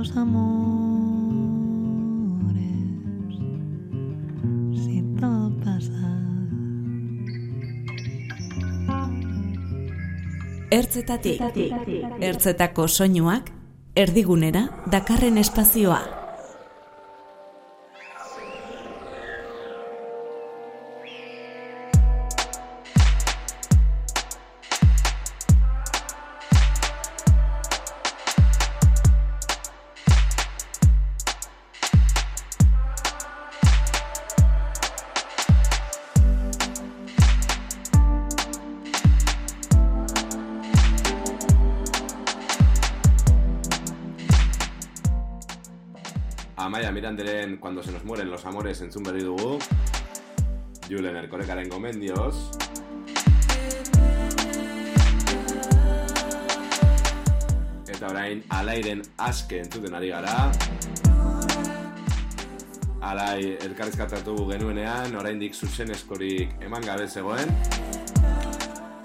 Los 0.06 0.18
amores. 0.18 0.46
Si 4.86 5.02
todo 5.20 5.58
pasa, 5.64 6.22
Ertzetatik, 10.70 11.42
ertzetako 12.20 12.88
soinuak, 12.88 13.52
erdigunera, 13.96 14.84
dakarren 14.92 15.38
espazioa. 15.38 16.15
Miranderen 47.06 47.58
Cuando 47.58 47.84
se 47.84 47.92
nos 47.92 48.04
mueren 48.04 48.32
los 48.32 48.44
amores 48.46 48.82
entzun 48.82 49.04
berri 49.04 49.22
dugu. 49.22 49.60
Julen 50.90 51.16
Erkorekaren 51.16 51.70
gomendioz. 51.70 52.34
Eta 57.86 58.08
orain 58.10 58.42
alairen 58.50 59.04
aske 59.18 59.60
entzuten 59.60 59.94
ari 59.94 60.10
gara. 60.10 60.50
Alai 63.02 63.54
elkarrizkatatu 63.68 64.34
genuenean, 64.50 65.14
oraindik 65.16 65.54
zuzen 65.54 65.94
eman 66.60 66.82
gabe 66.82 67.08
zegoen. 67.08 67.54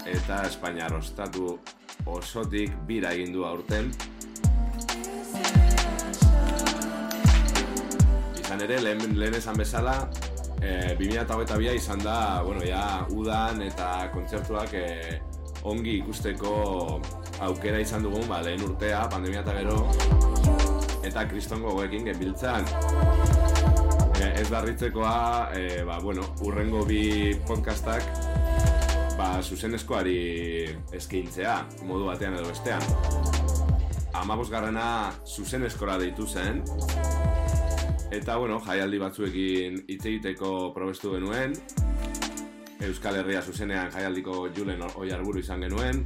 Eta 0.06 0.46
Espainiar 0.46 0.94
ostatu 0.94 1.58
osotik 2.06 2.72
bira 2.86 3.12
egin 3.12 3.34
du 3.34 3.44
aurten. 3.44 3.92
Izan 8.60 8.72
ere, 8.74 8.82
lehen, 8.84 9.14
lehen 9.16 9.34
esan 9.38 9.56
bezala, 9.56 9.92
e, 10.60 10.92
2008 10.98 11.70
izan 11.72 12.02
da, 12.04 12.42
bueno, 12.44 12.60
ja, 12.60 13.06
udan 13.08 13.62
eta 13.64 14.10
kontzertuak 14.12 14.74
e, 14.76 15.16
ongi 15.64 15.94
ikusteko 16.02 16.50
aukera 17.46 17.80
izan 17.80 18.04
dugun, 18.04 18.26
ba, 18.28 18.42
lehen 18.44 18.60
urtea, 18.66 19.06
pandemia 19.08 19.40
eta 19.40 19.54
gero, 19.56 19.78
eta 21.08 21.24
kriston 21.30 21.64
gogoekin 21.64 22.04
genbiltzan. 22.10 22.68
E, 24.20 24.28
ez 24.42 24.44
darritzekoa, 24.52 25.16
e, 25.56 25.80
ba, 25.88 25.96
bueno, 26.04 26.28
urrengo 26.44 26.84
bi 26.84 27.32
podcastak, 27.48 28.04
ba, 29.16 29.30
zuzenezkoari 29.40 30.18
eskaintzea, 31.00 31.56
modu 31.88 32.12
batean 32.12 32.36
edo 32.36 32.52
bestean. 32.52 32.84
Amabosgarrena 34.20 35.14
zuzenezkora 35.24 35.96
deitu 36.04 36.28
zen, 36.28 36.60
Eta, 38.10 38.34
bueno, 38.42 38.56
jaialdi 38.58 38.98
batzuekin 38.98 39.76
hitz 39.86 40.00
egiteko 40.02 40.72
probestu 40.74 41.12
genuen. 41.14 41.52
Euskal 42.82 43.20
Herria 43.20 43.38
zuzenean 43.42 43.92
jaialdiko 43.94 44.48
Julen 44.56 44.82
oi 44.88 45.12
arburu 45.14 45.38
izan 45.38 45.62
genuen. 45.62 46.02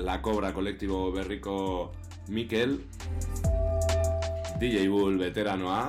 La 0.00 0.16
Cobra 0.24 0.54
kolektibo 0.56 1.02
berriko 1.12 1.58
Mikel. 2.32 2.78
DJ 4.62 4.88
Bull 4.88 5.20
veteranoa. 5.20 5.82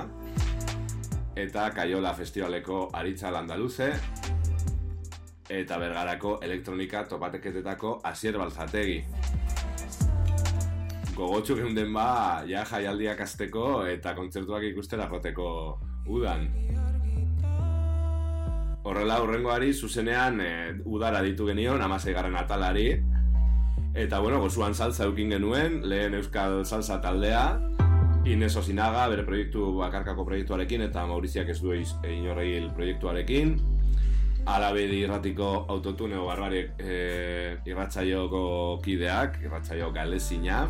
Eta 1.34 1.70
Kaiola 1.72 2.12
Festivaleko 2.12 2.90
Aritza 2.92 3.32
Landaluze. 3.32 3.94
Eta 5.48 5.80
Bergarako 5.80 6.38
Elektronika 6.44 7.06
topateketetako 7.08 8.02
Asier 8.04 8.36
Balzategi 8.36 9.00
gogotxu 11.20 11.56
geunden 11.58 11.92
ba, 11.92 12.42
ja 12.48 12.64
jaialdiak 12.64 13.20
azteko 13.20 13.84
eta 13.90 14.14
kontzertuak 14.16 14.64
ikustera 14.70 15.08
joteko 15.12 15.50
udan. 16.08 16.48
Horrela 18.80 19.18
hurrengoari 19.20 19.74
zuzenean 19.74 20.40
e, 20.40 20.52
udara 20.88 21.20
ditu 21.22 21.46
genion, 21.50 21.82
amasei 21.84 22.14
garren 22.16 22.38
atalari. 22.40 22.94
Eta 23.94 24.20
bueno, 24.22 24.38
gozuan 24.40 24.74
saltza 24.74 25.04
eukin 25.04 25.34
genuen, 25.34 25.80
lehen 25.90 26.14
Euskal 26.16 26.64
Salsa 26.64 27.00
taldea, 27.02 27.44
Ines 28.30 28.54
Osinaga, 28.56 29.06
bere 29.12 29.24
proiektu 29.26 29.66
bakarkako 29.80 30.24
proiektuarekin, 30.28 30.86
eta 30.86 31.04
Mauriziak 31.08 31.50
ez 31.52 31.58
du 31.60 31.74
inorreil 31.74 32.70
proiektuarekin. 32.76 33.56
Alabedi 34.46 35.02
irratiko 35.04 35.66
autotuneo 35.68 36.24
barbariek 36.26 36.80
e, 36.80 36.94
irratzaioko 37.68 38.80
kideak, 38.84 39.36
irratzaio 39.44 39.90
galezina 39.92 40.64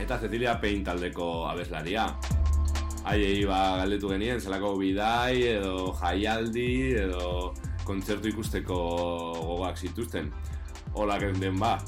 eta 0.00 0.18
Cecilia 0.20 0.54
Pein 0.60 0.84
taldeko 0.84 1.46
abeslaria. 1.48 2.06
Haiei 3.04 3.44
ba 3.48 3.78
galdetu 3.80 4.12
genien, 4.12 4.40
zelako 4.40 4.76
bidai 4.78 5.42
edo 5.56 5.92
jaialdi 5.98 6.68
edo 7.02 7.52
kontzertu 7.84 8.30
ikusteko 8.30 8.76
gogoak 9.40 9.78
zituzten. 9.78 10.30
Hola 10.94 11.18
den 11.18 11.58
ba. 11.58 11.78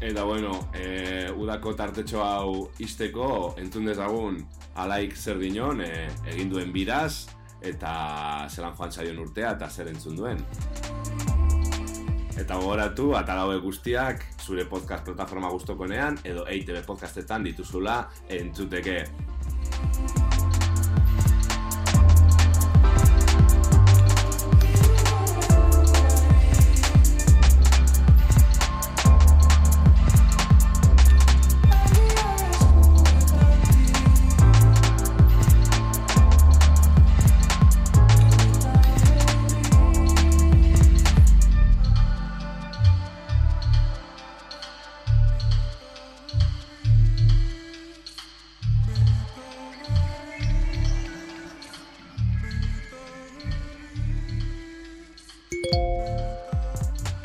Eta 0.00 0.24
bueno, 0.24 0.70
e, 0.72 1.30
udako 1.36 1.74
tartetxo 1.74 2.22
hau 2.24 2.70
izteko 2.78 3.54
entzun 3.58 3.84
dezagun 3.84 4.38
alaik 4.74 5.16
zer 5.16 5.38
dinon 5.38 5.80
e, 5.80 6.08
egin 6.30 6.50
duen 6.52 6.72
biraz 6.72 7.28
eta 7.60 8.46
zelan 8.48 8.76
joan 8.78 8.92
zaion 8.92 9.18
urtea 9.18 9.54
eta 9.56 9.68
zer 9.68 9.90
entzun 9.92 10.16
duen. 10.16 10.40
Eta 12.40 12.56
gogoratu, 12.56 13.10
atalaue 13.18 13.58
guztiak 13.60 14.24
zure 14.40 14.64
podcast 14.64 15.04
plataforma 15.04 15.50
guztokonean 15.52 16.16
edo 16.24 16.46
EITB 16.48 16.86
podcastetan 16.86 17.44
dituzula 17.44 18.00
entzuteke. 18.40 19.02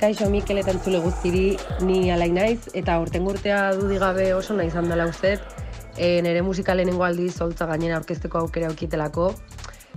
Kaixo 0.06 0.28
Mikel 0.30 0.60
eta 0.62 0.70
entzule 0.70 1.00
guztiri 1.02 1.56
ni 1.82 2.12
alai 2.14 2.28
naiz 2.30 2.68
eta 2.78 3.00
urten 3.02 3.26
urtea 3.26 3.72
dudi 3.74 3.96
gabe 3.98 4.28
oso 4.38 4.54
nahi 4.54 4.70
izan 4.70 4.86
dela 4.92 5.08
ustez 5.10 5.40
e, 5.98 6.22
nire 6.22 6.44
musika 6.46 6.76
lehenengo 6.76 7.08
aldiz 7.08 7.32
holtza 7.42 7.66
gainera 7.66 7.98
aurkezteko 7.98 8.44
aukera 8.44 8.70
aukitelako 8.70 9.32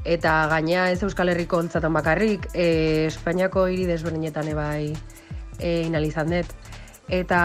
eta 0.09 0.33
gainea 0.55 0.87
ez 0.95 1.03
Euskal 1.03 1.29
Herriko 1.29 1.61
holtzatan 1.61 1.93
bakarrik 1.93 2.49
e, 2.55 3.05
Espainiako 3.11 3.67
hiri 3.69 3.85
desberdinetan 3.91 4.49
ebai 4.55 4.95
e, 5.59 5.83
inalizan 5.91 6.33
dut. 6.33 6.57
Eta 7.21 7.43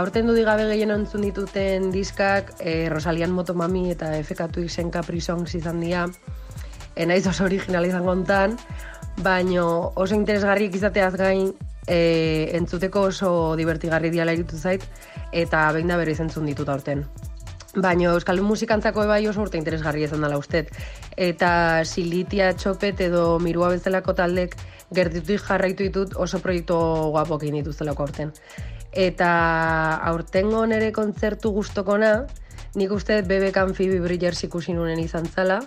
aurten 0.00 0.32
dudi 0.32 0.48
gabe 0.48 0.64
gehien 0.72 0.96
ontzun 0.96 1.28
dituten 1.28 1.92
diskak 1.92 2.54
e, 2.64 2.88
Rosalian 2.88 3.36
Motomami 3.36 3.90
eta 3.92 4.14
FK 4.22 4.48
Twixen 4.56 4.88
Capri 4.88 5.20
Songs 5.20 5.52
izan 5.60 5.84
dira 5.84 6.08
e, 6.94 7.04
naiz 7.04 7.26
oso 7.28 7.44
original 7.44 7.84
izan 7.84 8.08
gontan, 8.08 8.56
baino 9.20 9.92
oso 9.94 10.16
interesgarriak 10.16 10.80
izateaz 10.80 11.14
gain 11.20 11.52
e, 11.86 12.50
entzuteko 12.58 13.06
oso 13.12 13.30
divertigarri 13.56 14.10
diala 14.10 14.34
iritu 14.36 14.58
zait, 14.58 14.84
eta 15.32 15.70
behin 15.72 15.88
da 15.88 15.96
bere 15.96 16.12
izentzun 16.12 16.46
ditut 16.46 16.68
aurten. 16.68 17.06
Baina 17.76 18.08
Euskal 18.14 18.40
musikantzako 18.40 19.04
ebai 19.04 19.26
oso 19.28 19.42
urte 19.42 19.58
interesgarri 19.60 20.06
izan 20.06 20.22
dela 20.24 20.38
ustet. 20.40 20.70
Eta 21.16 21.84
Silitia 21.84 22.54
Txopet 22.56 23.02
edo 23.04 23.38
Mirua 23.38 23.68
bezalako 23.74 24.14
taldek 24.16 24.56
gertitu 24.96 25.36
jarraitu 25.36 25.84
ditut 25.84 26.16
oso 26.16 26.40
proiektu 26.40 26.78
guapokin 27.12 27.58
dituztelako 27.60 28.06
aurten. 28.06 28.32
Eta 28.96 29.28
aurtengo 30.08 30.64
nere 30.64 30.88
kontzertu 30.96 31.52
gustokona, 31.52 32.24
nik 32.76 32.92
uste 32.96 33.20
BB 33.22 33.52
Amfibi 33.60 34.00
Bridgers 34.00 34.42
ikusi 34.48 34.72
nunen 34.72 34.98
izan 35.02 35.28
zala, 35.28 35.60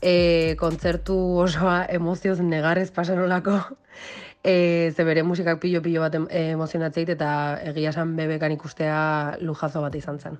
e, 0.00 0.56
kontzertu 0.56 1.16
osoa 1.44 1.84
emozioz 1.92 2.38
negarrez 2.40 2.90
pasanolako, 2.90 3.58
E, 4.44 4.92
ze 4.94 5.04
bere 5.08 5.22
musikak 5.24 5.56
pilo-pilo 5.60 6.02
bat 6.04 6.18
emozionatzeit 6.28 7.14
eta 7.14 7.28
egia 7.72 7.94
esan 7.94 8.12
bebekan 8.18 8.52
ikustea 8.52 9.38
lujazo 9.40 9.80
bat 9.80 9.96
izan 9.96 10.20
zen. 10.20 10.36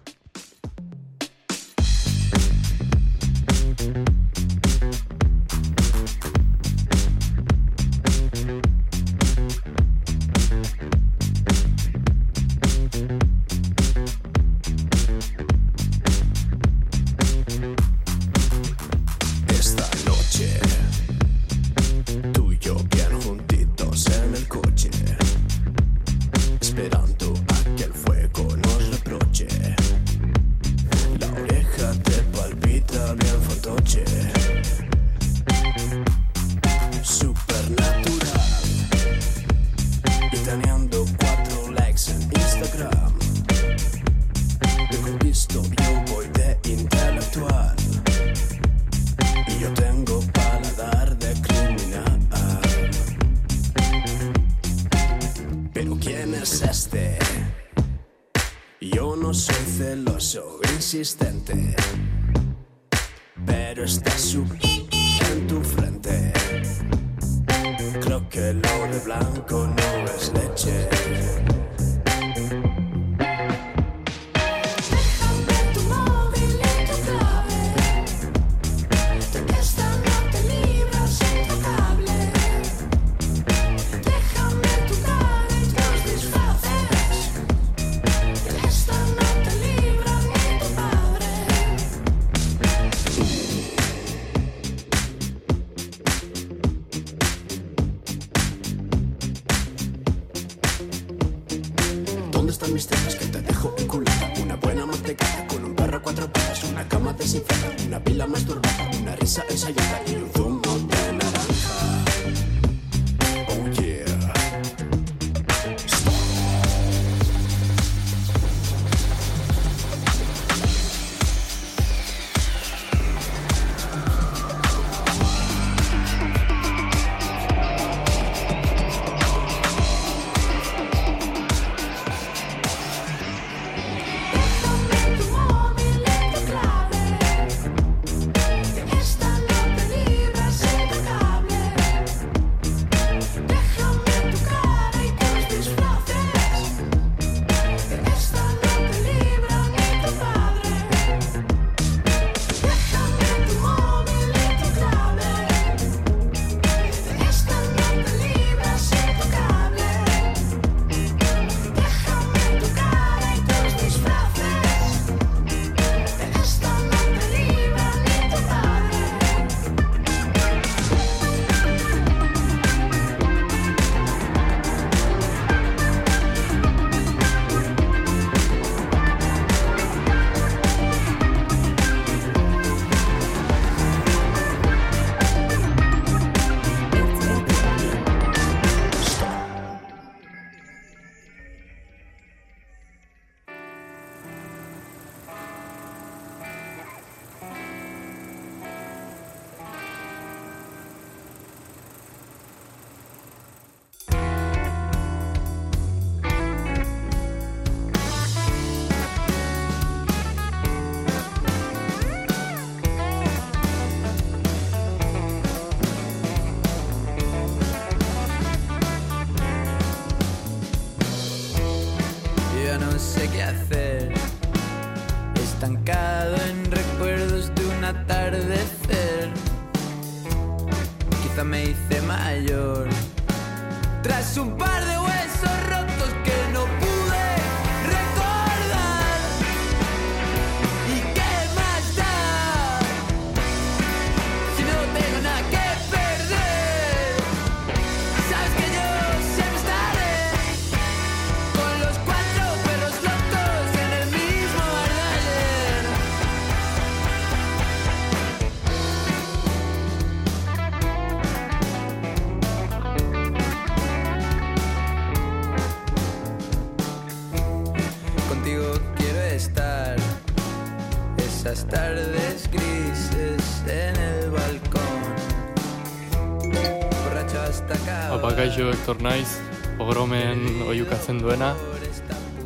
Borracho 277.55 277.75
hasta 277.75 277.75
acá. 277.75 278.15
Apa, 278.15 278.35
kaixo, 278.35 278.71
Hector 278.71 279.03
naiz, 279.03 279.41
pogromen 279.79 280.63
oiukatzen 280.67 281.19
duena. 281.19 281.55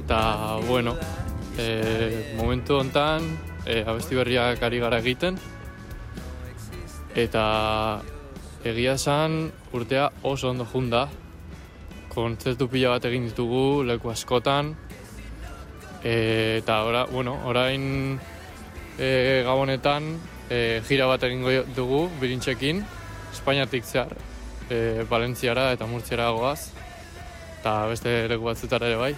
Eta, 0.05 0.59
bueno, 0.67 0.97
e, 1.57 2.35
momentu 2.37 2.79
hontan 2.79 3.23
e, 3.67 3.85
abesti 3.87 4.17
berriak 4.17 4.63
ari 4.63 4.79
gara 4.79 4.99
egiten. 4.99 5.39
Eta 7.15 8.03
egia 8.65 8.95
esan 8.95 9.51
urtea 9.73 10.11
oso 10.23 10.51
ondo 10.51 10.65
junda. 10.65 11.09
Kontzertu 12.09 12.69
pila 12.69 12.97
bat 12.97 13.05
egin 13.05 13.29
ditugu 13.29 13.85
leku 13.85 14.11
askotan. 14.11 14.75
E, 16.03 16.59
eta 16.61 16.83
ora, 16.85 17.07
bueno, 17.07 17.39
orain 17.45 18.19
e, 18.99 19.43
gabonetan 19.45 20.17
e, 20.51 20.81
gira 20.89 21.07
bat 21.07 21.23
egingo 21.23 21.63
dugu 21.75 22.09
birintxekin, 22.21 22.85
Espainiatik 23.29 23.85
zehar, 23.85 24.15
e, 24.71 25.05
Valentziara 25.09 25.73
eta 25.73 25.87
Murtziara 25.87 26.31
goaz, 26.31 26.71
eta 27.59 27.75
beste 27.91 28.15
leku 28.31 28.49
batzutara 28.49 28.89
ere 28.89 28.97
bai. 28.97 29.13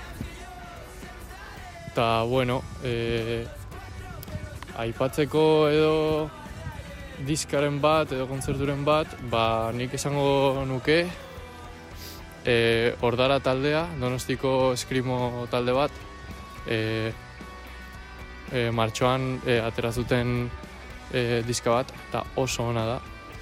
Eta, 1.91 2.23
bueno, 2.31 2.63
e, 2.85 3.45
aipatzeko 4.81 5.43
edo 5.69 5.97
diskaren 7.27 7.81
bat 7.83 8.13
edo 8.15 8.27
kontzerturen 8.31 8.85
bat, 8.87 9.11
ba 9.33 9.73
nik 9.77 9.95
esango 9.99 10.65
nuke 10.69 11.03
e, 12.45 12.57
ordara 13.03 13.41
taldea, 13.45 13.85
donostiko 14.01 14.73
eskrimo 14.73 15.47
talde 15.53 15.75
bat, 15.77 16.01
e, 16.67 17.13
e, 18.53 18.71
martxoan 18.71 19.41
e, 19.45 19.59
atera 19.61 19.93
zuten 19.93 20.49
e, 21.13 21.43
diska 21.47 21.75
bat, 21.75 21.93
eta 22.09 22.25
oso 22.41 22.71
ona 22.71 22.87
da. 22.95 23.01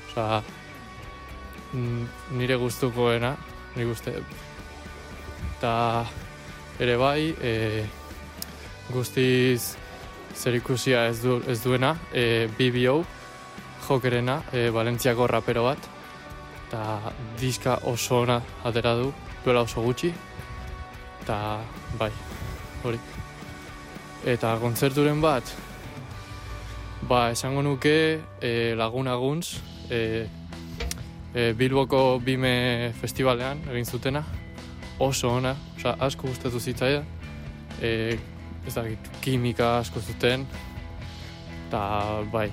Osa, 0.08 0.42
nire 1.72 2.56
gustukoena, 2.56 3.34
nire 3.76 3.90
uste. 3.90 4.14
Eta 5.58 6.06
ere 6.80 6.96
bai, 6.96 7.34
e, 7.42 7.84
guztiz 8.92 9.76
zerikusia 10.38 11.06
ez, 11.08 11.20
du, 11.22 11.40
ez 11.48 11.60
duena, 11.62 11.96
e, 12.12 12.48
BBO, 12.58 13.02
jokerena, 13.88 14.42
e, 14.52 14.68
Valentziako 14.70 15.26
rapero 15.26 15.64
bat, 15.66 15.88
eta 16.68 17.12
diska 17.40 17.78
oso 17.90 18.22
ona 18.22 18.40
atera 18.64 18.94
du, 18.98 19.12
duela 19.44 19.64
oso 19.66 19.82
gutxi, 19.82 20.12
eta 21.22 21.38
bai, 21.98 22.12
hori. 22.84 23.00
Eta 24.28 24.56
kontzerturen 24.62 25.20
bat, 25.22 25.50
ba, 27.08 27.28
esango 27.34 27.62
nuke 27.62 27.96
e, 28.40 28.52
lagun 28.78 29.08
aguntz, 29.10 29.58
e, 29.90 30.26
e, 31.34 31.52
Bilboko 31.54 32.20
Bime 32.24 32.92
Festivalean 33.00 33.60
egin 33.70 33.86
zutena, 33.86 34.24
oso 34.98 35.30
ona, 35.30 35.54
osea, 35.76 35.94
asko 36.00 36.28
gustatu 36.28 36.60
zitzaia, 36.60 37.04
e, 37.80 38.18
ez 38.66 38.74
dakit, 38.74 39.10
kimika 39.24 39.78
asko 39.78 40.00
zuten, 40.00 40.46
eta 41.68 41.80
bai, 42.32 42.48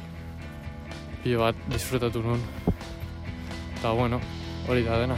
pilo 1.23 1.41
bat 1.41 1.67
disfrutatu 1.71 2.21
nun. 2.23 2.41
Eta 3.77 3.93
bueno, 3.93 4.21
hori 4.67 4.83
da 4.85 4.99
dena. 5.01 5.17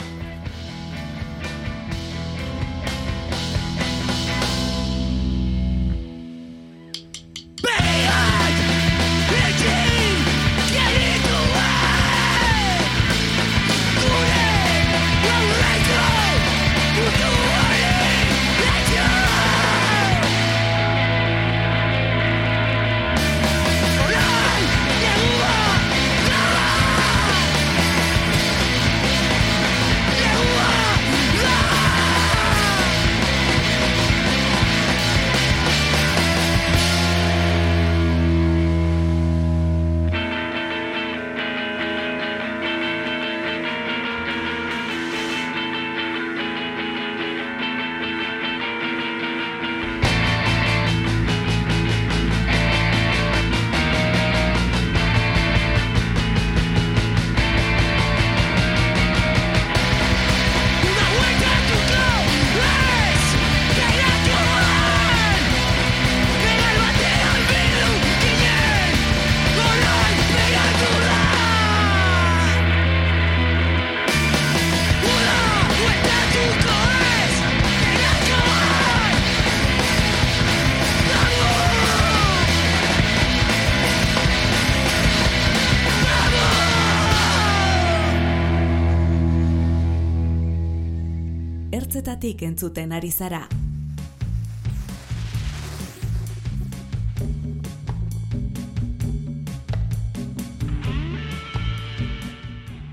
Ertzetatik 92.28 92.42
entzuten 92.44 92.92
ari 92.92 93.10
zara. 93.10 93.48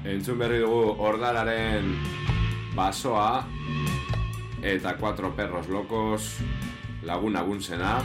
Entzun 0.04 0.38
berri 0.38 0.60
dugu 0.62 0.94
ordararen 1.02 1.96
basoa 2.76 3.42
eta 4.62 4.94
Cuatro 5.00 5.32
Perros 5.34 5.66
Locos 5.66 6.38
lagun 7.02 7.34
aguntzena 7.34 7.98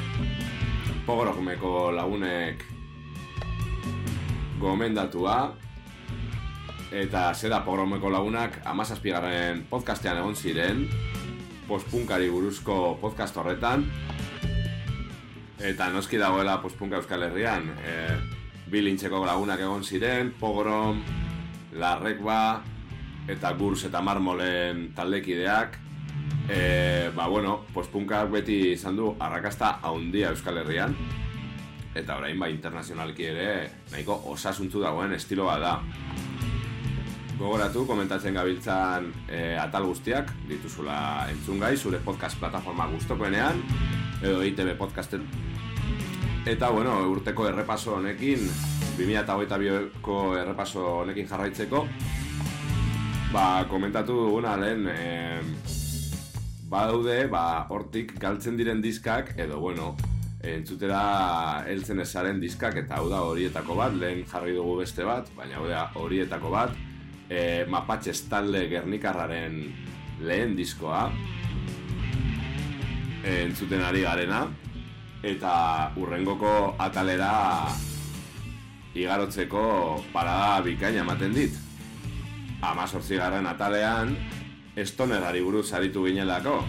pogrokmeko 1.06 1.92
lagunek 1.92 2.66
gomendatua 4.58 5.38
eta 6.90 7.30
zera 7.36 7.62
pogromeko 7.62 8.10
lagunak 8.10 8.64
amazazpigarren 8.66 9.68
podcastean 9.70 10.24
egon 10.24 10.36
ziren 10.36 10.88
postpunkari 11.70 12.32
buruzko 12.34 12.98
podcast 12.98 13.38
horretan. 13.38 13.84
Eta 15.62 15.90
noski 15.94 16.18
dagoela 16.18 16.58
postpunka 16.64 16.98
Euskal 16.98 17.28
Herrian 17.28 17.68
e, 17.86 17.94
bilintxeko 18.72 19.22
lagunak 19.28 19.62
egon 19.62 19.84
ziren 19.84 20.32
pogrom, 20.40 21.04
larrekba 21.78 22.40
eta 23.30 23.52
gurs 23.60 23.84
eta 23.86 24.02
marmolen 24.02 24.88
taldekideak. 24.98 25.78
E, 26.50 26.60
ba, 27.14 27.28
bueno, 27.30 27.60
postpunkak 27.76 28.32
beti 28.34 28.60
izan 28.74 28.98
du 28.98 29.14
arrakasta 29.20 29.76
haundia 29.86 30.34
Euskal 30.34 30.58
Herrian, 30.64 30.96
eta 31.94 32.18
orain 32.18 32.40
ba 32.40 32.50
internazionalki 32.50 33.30
ere 33.30 33.50
nahiko 33.92 34.18
osasuntzu 34.34 34.82
dagoen 34.82 35.14
estilo 35.14 35.46
bat 35.52 35.62
da. 35.62 35.76
Gogoratu, 37.40 37.86
komentatzen 37.88 38.36
gabiltzan 38.36 39.06
e, 39.32 39.56
atal 39.56 39.86
guztiak, 39.88 40.34
dituzula 40.50 41.30
entzungai, 41.32 41.78
zure 41.78 42.02
podcast 42.04 42.36
plataforma 42.36 42.90
guztokoenean, 42.92 43.62
edo 44.20 44.42
ITB 44.44 44.74
podcasten. 44.76 45.24
Eta, 46.44 46.68
bueno, 46.76 46.98
urteko 47.08 47.48
errepaso 47.48 47.94
honekin, 47.96 48.44
2008ko 48.98 50.18
errepaso 50.42 50.84
honekin 51.06 51.30
jarraitzeko, 51.32 51.86
ba, 53.32 53.46
komentatu 53.72 54.20
duguna 54.26 54.58
lehen, 54.60 54.84
e, 54.92 55.40
badaude, 56.68 57.22
ba, 57.32 57.46
hortik 57.72 58.18
galtzen 58.20 58.60
diren 58.60 58.84
diskak, 58.84 59.32
edo, 59.40 59.62
bueno, 59.64 59.94
entzutera 60.44 61.64
heltzen 61.72 62.04
ezaren 62.04 62.44
diskak, 62.44 62.84
eta 62.84 63.00
hau 63.00 63.08
da 63.08 63.24
horietako 63.32 63.80
bat, 63.80 63.96
lehen 63.96 64.28
jarri 64.28 64.60
dugu 64.60 64.82
beste 64.84 65.08
bat, 65.08 65.32
baina 65.40 65.64
hau 65.64 65.72
da 65.72 65.88
horietako 65.96 66.52
bat, 66.60 66.76
e, 67.30 67.66
Mapatxes 67.70 68.24
talde 68.30 68.66
Gernikarraren 68.70 69.62
lehen 70.26 70.56
diskoa, 70.58 71.06
e, 73.24 73.44
entzuten 73.46 73.86
ari 73.86 74.02
garena, 74.04 74.48
eta 75.24 75.54
urrengoko 76.00 76.76
atalera 76.80 77.70
igarotzeko 78.96 80.04
parada 80.14 80.60
bikaina 80.66 81.06
ematen 81.06 81.36
dit. 81.36 81.56
Amazortzi 82.66 83.16
garren 83.20 83.48
atalean, 83.48 84.16
estonerari 84.76 85.44
buruz 85.44 85.70
aritu 85.74 86.06
ginelako. 86.08 86.60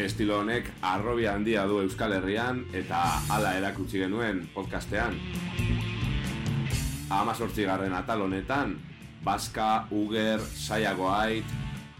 Estilo 0.00 0.38
honek 0.40 0.70
arrobi 0.86 1.26
handia 1.26 1.66
du 1.66 1.80
Euskal 1.82 2.14
Herrian 2.14 2.62
eta 2.72 3.02
hala 3.28 3.56
erakutsi 3.58 3.98
genuen 3.98 4.44
podcastean. 4.54 5.18
Amazortzi 7.10 7.64
garren 7.66 7.92
atal 7.92 8.22
honetan, 8.22 8.76
Baska, 9.24 9.88
Uger, 9.90 10.38
Saiagoait, 10.40 11.44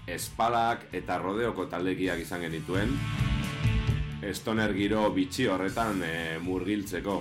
Espalak 0.06 0.86
eta 0.94 1.18
Rodeoko 1.18 1.66
taldekiak 1.66 2.22
izan 2.22 2.44
genituen. 2.46 2.94
Estoner 4.22 4.70
giro 4.76 5.02
bitxi 5.10 5.48
horretan 5.50 6.04
e, 6.06 6.14
murgiltzeko. 6.44 7.16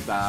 Eta 0.00 0.20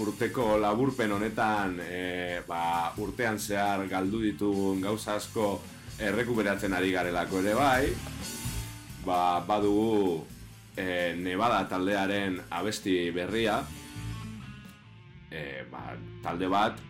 urteko 0.00 0.54
laburpen 0.64 1.12
honetan 1.12 1.76
e, 1.84 2.40
ba, 2.48 2.92
urtean 3.04 3.36
zehar 3.38 3.84
galdu 3.90 4.24
ditugun 4.24 4.80
gauza 4.80 5.18
asko 5.20 5.58
errekuperatzen 6.00 6.72
ari 6.72 6.94
garelako 6.94 7.42
ere 7.44 7.54
bai 7.58 7.90
ba, 9.04 9.44
badugu 9.46 10.24
e, 10.76 11.14
Nevada 11.18 11.62
taldearen 11.68 12.40
abesti 12.50 13.10
berria 13.14 13.60
e, 15.30 15.64
ba, 15.70 15.94
talde 16.22 16.48
bat 16.50 16.80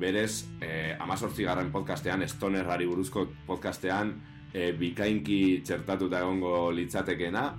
berez 0.00 0.46
e, 0.60 0.96
amazortzigarren 0.98 1.72
podcastean 1.72 2.26
Stonerrari 2.28 2.86
buruzko 2.88 3.26
podcastean 3.46 4.14
e, 4.52 4.72
bikainki 4.72 5.60
txertatuta 5.64 6.22
egongo 6.24 6.70
litzatekena 6.74 7.50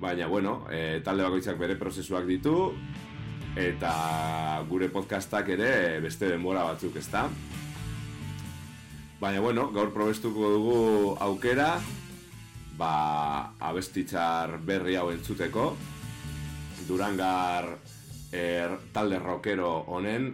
Baina, 0.00 0.26
bueno, 0.26 0.64
e, 0.72 1.02
talde 1.04 1.26
bakoitzak 1.26 1.58
bere 1.60 1.76
prozesuak 1.76 2.24
ditu 2.24 2.72
eta 3.60 3.92
gure 4.70 4.88
podcastak 4.88 5.50
ere 5.52 6.00
beste 6.00 6.30
denbora 6.30 6.62
batzuk, 6.64 6.96
ezta? 6.96 7.26
Baina, 9.20 9.42
bueno, 9.44 9.66
gaur 9.74 9.92
probestuko 9.92 10.52
dugu 10.54 10.78
aukera 11.20 11.74
ba, 12.80 13.52
abestitzar 13.60 14.56
berri 14.64 14.96
hau 14.96 15.10
entzuteko. 15.12 15.70
Durangar 16.88 17.68
er, 18.32 18.76
talde 18.94 19.18
rockero 19.20 19.84
honen 19.92 20.30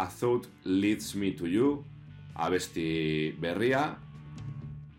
A 0.00 0.06
Thought 0.08 0.48
Leads 0.64 1.14
Me 1.20 1.34
To 1.36 1.46
You 1.46 1.74
abesti 2.40 3.34
berria. 3.38 3.84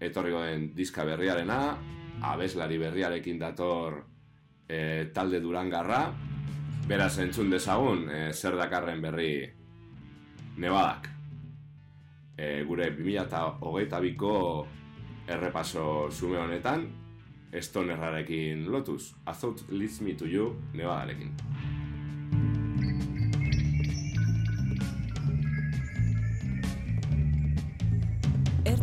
Etorriko 0.01 0.41
den 0.45 0.71
diska 0.75 1.05
berriarena 1.05 1.77
abeslari 2.25 2.77
berriarekin 2.81 3.39
dator 3.41 3.97
e, 4.69 5.09
talde 5.13 5.39
durangarra, 5.41 6.03
beraz 6.87 7.17
entzun 7.21 7.49
dezagun 7.53 8.07
e, 8.09 8.21
zer 8.33 8.57
dakarren 8.57 9.01
berri 9.01 9.33
nebadak. 10.57 11.09
E, 12.37 12.61
gure 12.65 12.91
2008ko 12.97 14.37
errepaso 15.27 16.09
zume 16.11 16.37
honetan, 16.37 16.87
estonerrarekin 17.51 18.71
lotuz, 18.71 19.13
A 19.25 19.33
Thought 19.33 19.65
Leads 19.69 20.01
Me 20.01 20.13
To 20.13 20.25
You 20.25 20.55
nebadarekin. 20.73 21.31
I 28.65 28.75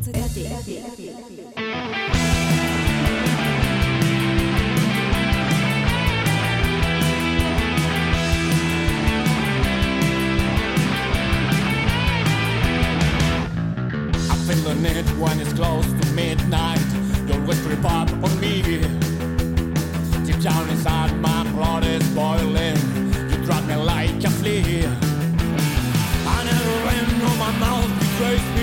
feel 14.51 14.63
the 14.63 14.75
need 14.75 15.07
when 15.19 15.41
it's 15.41 15.53
close 15.53 16.08
midnight. 16.19 16.81
Your 17.29 17.41
whisper 17.47 17.77
pop 17.77 18.11
on 18.25 18.33
me. 18.41 18.55
Deep 20.27 20.41
down 20.41 20.69
inside, 20.69 21.13
my 21.21 21.41
blood 21.53 21.85
is 21.85 22.05
boiling. 22.19 22.79
You 23.31 23.39
drag 23.47 23.65
me 23.69 23.77
like 23.77 24.25
a 24.25 24.31
flea. 24.39 24.87
I 26.35 26.39
never 26.51 26.75
ran 26.87 27.09
on 27.29 27.37
my 27.45 27.53
mouth 27.65 27.91
betrays 28.01 28.47
me. 28.57 28.58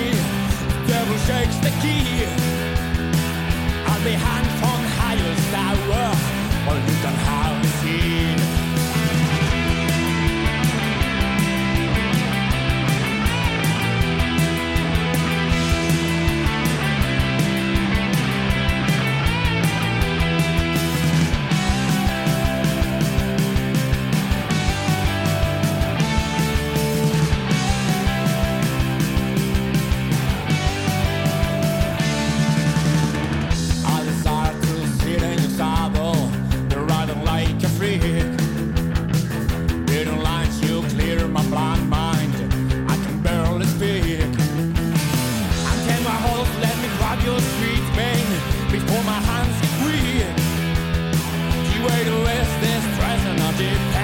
Way 51.87 52.03
to 52.03 52.17
less 52.17 52.49
this 52.61 52.83
price 52.97 53.25
and 53.25 53.37
not 53.37 53.57
deep. 53.57 53.94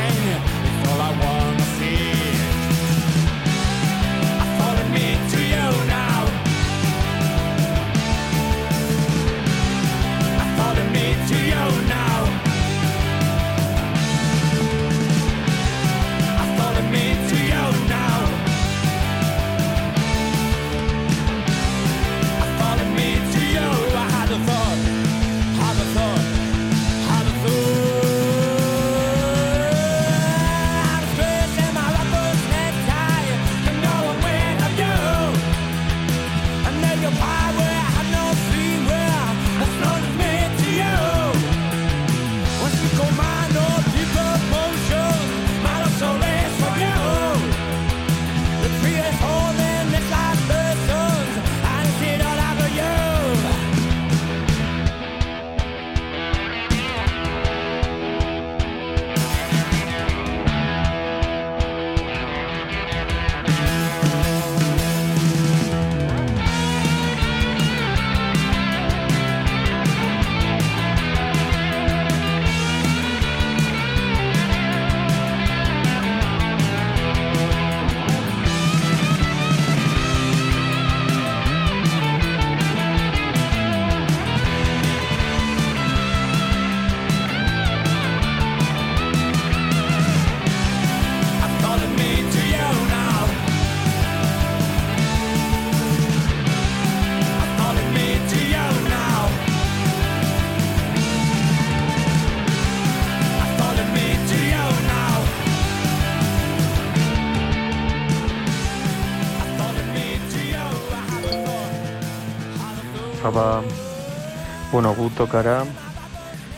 Bueno, 114.81 114.97
gu 114.97 115.11
tokara, 115.13 115.59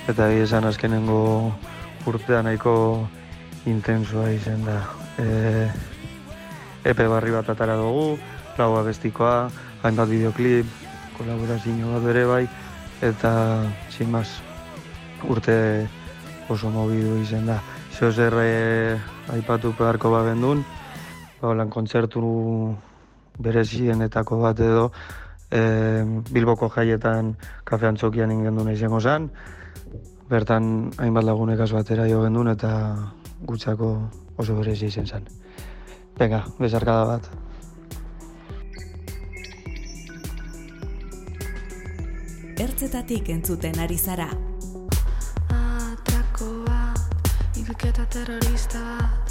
eta 0.07 0.29
egia 0.31 0.45
esan 0.45 0.63
azkenengo 0.63 1.51
urtea 2.07 2.39
nahiko 2.39 3.03
intensua 3.67 4.29
izen 4.31 4.61
da. 4.63 4.77
E, 5.19 5.67
epe 6.87 7.07
barri 7.11 7.33
bat 7.35 7.49
atara 7.51 7.75
dugu, 7.75 8.15
lau 8.55 8.77
abestikoa, 8.79 9.49
hainbat 9.83 10.07
videoklip, 10.07 10.69
kolaborazio 11.17 11.89
bat 11.97 12.05
bere 12.07 12.23
bai, 12.29 12.45
eta 13.03 13.33
sin 13.91 14.15
más, 14.15 14.39
urte 15.27 15.83
oso 16.47 16.71
mobidu 16.71 17.17
izen 17.25 17.51
da. 17.51 17.59
Zeo 17.91 18.13
zer 18.13 18.39
e, 18.39 18.95
aipatu 19.35 19.73
beharko 19.75 20.13
babendun, 20.15 20.63
ba, 21.41 21.49
holan 21.49 21.67
kontzertu 21.67 22.23
berezienetako 23.43 24.39
bat 24.47 24.63
edo, 24.63 24.93
e, 25.53 25.61
Bilboko 26.33 26.69
jaietan 26.73 27.35
kafe 27.67 27.87
antzokian 27.89 28.33
ingendun 28.33 28.71
izango 28.73 28.99
zen, 28.99 29.29
bertan 30.29 30.91
hainbat 30.97 31.27
lagunekaz 31.27 31.71
batera 31.75 32.07
jo 32.09 32.23
gendun 32.25 32.49
eta 32.55 32.73
gutzako 33.45 33.93
oso 34.37 34.57
berezi 34.57 34.89
izen 34.89 35.07
zen. 35.07 35.27
Venga, 36.17 36.43
besarkada 36.59 37.05
bat. 37.05 37.29
Ertzetatik 42.63 43.29
entzuten 43.33 43.81
ari 43.81 43.97
zara. 43.97 44.29
Atrako 45.57 46.53
bat, 46.69 47.27
hilketa 47.57 48.07
terrorista 48.13 48.85
bat 49.01 49.22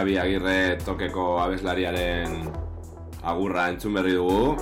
Xabi 0.00 0.14
Agirre 0.16 0.78
tokeko 0.80 1.24
abeslariaren 1.42 2.46
agurra 3.20 3.66
entzun 3.68 3.98
berri 3.98 4.14
dugu. 4.16 4.54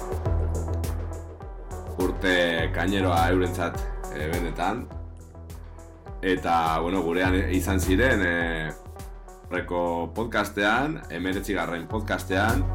Urte 2.03 2.33
kaineroa 2.75 3.21
eurentzat 3.31 3.79
e, 4.17 4.27
benetan. 4.33 4.81
Eta, 6.27 6.57
bueno, 6.83 7.05
gurean 7.07 7.39
izan 7.55 7.79
ziren 7.79 8.25
e, 8.27 8.35
reko 9.53 10.11
podcastean, 10.17 10.99
emeretzi 11.21 11.55
garren 11.55 11.87
podcastean, 11.87 12.67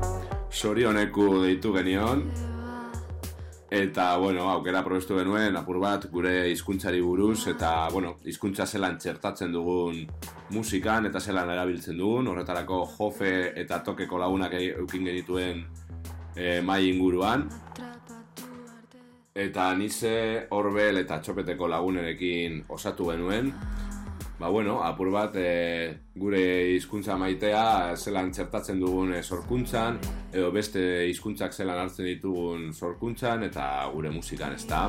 sorioneku 0.47 1.43
deitu 1.43 1.75
genion. 1.75 2.29
Eta, 3.73 4.17
bueno, 4.17 4.51
aukera 4.51 4.83
probestu 4.85 5.15
genuen, 5.17 5.55
apur 5.57 5.79
bat, 5.81 6.03
gure 6.13 6.33
hizkuntzari 6.51 6.99
buruz, 7.01 7.47
eta, 7.49 7.87
bueno, 7.89 8.11
hizkuntza 8.29 8.67
zelan 8.67 8.99
txertatzen 9.01 9.49
dugun 9.55 10.03
musikan, 10.53 11.07
eta 11.09 11.17
zelan 11.17 11.49
erabiltzen 11.49 11.97
dugun, 11.97 12.29
horretarako 12.29 12.83
jofe 12.91 13.31
eta 13.57 13.79
tokeko 13.87 14.19
lagunak 14.21 14.53
eukin 14.59 15.09
genituen 15.09 15.63
e, 16.35 16.61
mai 16.61 16.83
inguruan. 16.91 17.47
Eta 19.33 19.71
nize 19.73 20.13
Orbel 20.53 21.01
eta 21.01 21.17
Txopeteko 21.25 21.71
lagunerekin 21.73 22.61
osatu 22.69 23.09
genuen. 23.09 23.49
Ba 24.39 24.49
bueno, 24.49 24.79
apur 24.83 25.11
bat 25.13 25.35
e, 25.37 25.93
gure 26.17 26.41
hizkuntza 26.73 27.17
maitea 27.21 27.93
zelan 27.95 28.31
txertatzen 28.33 28.81
dugun 28.81 29.13
e, 29.13 29.21
sorkuntzan, 29.21 29.99
edo 30.33 30.49
beste 30.55 30.81
hizkuntzak 31.11 31.53
zelan 31.53 31.83
hartzen 31.85 32.09
ditugun 32.09 32.71
sorkuntzan, 32.73 33.45
eta 33.51 33.69
gure 33.93 34.11
musikan 34.11 34.57
ez 34.57 34.65
da. 34.67 34.87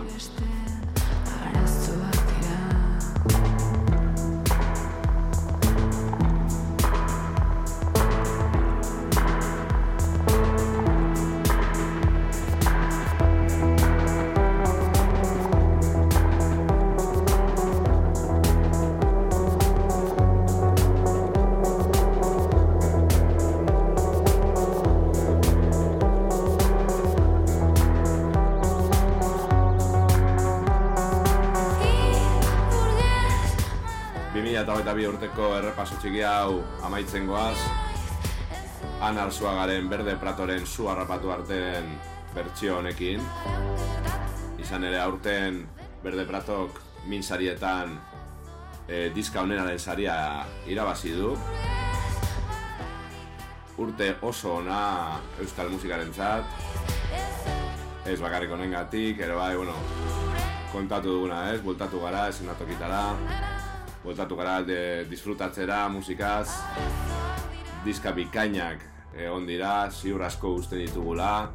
Errepaso 35.85 36.01
txiki 36.01 36.23
hau 36.25 36.63
amaitzen 36.87 37.27
goaz. 37.29 37.59
Han 39.05 39.19
Arzuagaren 39.21 39.89
Berde 39.91 40.15
Pratoren 40.17 40.65
zu 40.65 40.89
harrapatu 40.89 41.31
arten 41.31 41.91
bertsio 42.33 42.79
honekin. 42.79 43.21
Izan 44.59 44.85
ere 44.89 45.03
aurten 45.03 45.67
Berde 46.03 46.25
Pratok 46.25 46.81
min 47.07 47.23
sarietan 47.23 47.99
e, 48.89 49.11
diska 49.13 49.43
honenaren 49.43 49.79
saria 49.79 50.47
irabazi 50.67 51.13
du. 51.13 51.35
Urte 53.77 54.15
oso 54.23 54.57
ona 54.63 55.21
euskal 55.39 55.69
musikaren 55.69 56.15
zat. 56.15 56.45
Ez 58.07 58.21
bakarrik 58.21 58.57
honengatik, 58.57 59.21
ere 59.21 59.37
bai, 59.37 59.57
bueno, 59.57 59.77
kontatu 60.73 61.19
duguna 61.19 61.51
ez, 61.53 61.61
bultatu 61.61 62.01
gara, 62.01 62.29
esenatokitara. 62.33 63.54
Bueltatu 64.05 64.37
gara 64.37 64.59
de, 64.61 65.07
disfrutatzera 65.09 65.87
musikaz. 65.89 66.51
Diska 67.87 68.13
bikainak 68.13 68.83
egon 69.17 69.47
dira, 69.49 69.89
ziur 69.89 70.21
asko 70.27 70.51
uste 70.59 70.77
ditugula. 70.77 71.49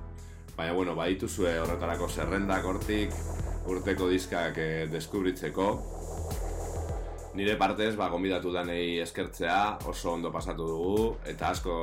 Baina, 0.58 0.74
bueno, 0.74 0.96
badituzue 0.98 1.54
horretarako 1.62 2.10
zerrendak 2.10 2.66
hortik 2.66 3.14
Urteko 3.70 4.10
diskak 4.10 4.58
eh, 4.58 4.88
deskubritzeko. 4.92 5.68
Nire 7.38 7.54
partez, 7.62 7.94
ba, 7.96 8.10
gombidatu 8.10 8.52
danei 8.52 8.98
eskertzea 9.04 9.86
Oso 9.88 10.16
ondo 10.16 10.32
pasatu 10.34 10.66
dugu 10.66 11.04
Eta 11.30 11.52
asko 11.54 11.76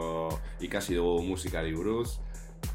ikasi 0.66 0.98
dugu 0.98 1.22
musikari 1.28 1.70
buruz 1.72 2.18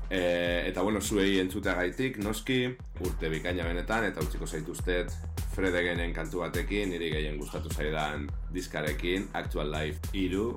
e, 0.10 0.68
Eta, 0.68 0.82
bueno, 0.82 1.02
zuei 1.02 1.40
entzuteagaitik, 1.40 2.18
noski 2.24 2.64
Urte 3.02 3.30
bikaina 3.30 3.66
benetan, 3.66 4.06
eta 4.10 4.22
utziko 4.22 4.48
zaituztet 4.48 5.14
Fredegenen 5.56 6.14
kantu 6.16 6.44
batekin, 6.46 6.92
niri 6.94 7.10
gehien 7.12 7.38
gustatu 7.40 7.72
zaidan 7.74 8.30
diskarekin, 8.54 9.28
Actual 9.34 9.72
Life 9.72 10.14
iru. 10.14 10.54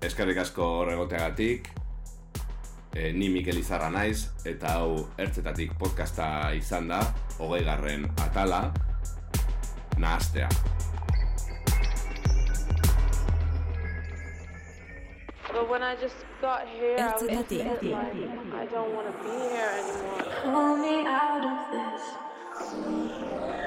Eskerrik 0.00 0.40
asko 0.40 0.64
horregoteagatik, 0.80 1.68
e, 2.94 3.12
ni 3.12 3.28
Mikel 3.28 3.60
Izarra 3.60 3.90
naiz, 3.92 4.30
eta 4.48 4.78
hau 4.80 5.10
ertzetatik 5.20 5.76
podcasta 5.78 6.52
izan 6.56 6.88
da, 6.88 7.02
hogei 7.38 7.62
garren 7.68 8.08
atala, 8.24 8.62
nahaztea. 10.00 10.48
But 15.60 15.68
when 15.68 15.82
I 15.82 15.94
just 15.94 16.16
got 16.40 16.66
here, 16.66 16.96
I 16.98 17.12
was 17.12 17.20
just 17.20 17.52
like, 17.52 17.84
I 17.84 18.66
don't 18.72 18.94
want 18.94 19.08
to 19.08 19.12
be 19.22 19.28
here 19.28 19.68
anymore. 19.76 20.24
Pull 20.42 20.76
me 20.78 21.04
out 21.04 21.44
of 21.44 21.58
this. 21.70 22.02
Pull 22.56 22.88
me 22.88 23.12
out 23.28 23.44
of 23.44 23.52
this. 23.52 23.59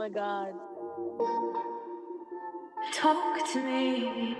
my 0.00 0.08
god. 0.08 0.54
Talk 2.94 3.52
to 3.52 3.62
me. 3.62 4.34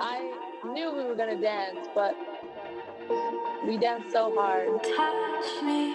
I 0.00 0.32
knew 0.64 0.92
we 0.92 1.04
were 1.04 1.14
gonna 1.14 1.40
dance, 1.40 1.86
but 1.94 2.16
we 3.64 3.76
danced 3.76 4.10
so 4.10 4.34
hard. 4.34 4.82
Touch 4.82 5.62
me. 5.62 5.94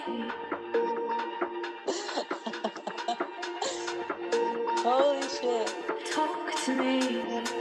Holy 4.82 5.28
shit. 5.28 5.74
Talk 6.10 6.64
to 6.64 6.74
me. 6.74 7.59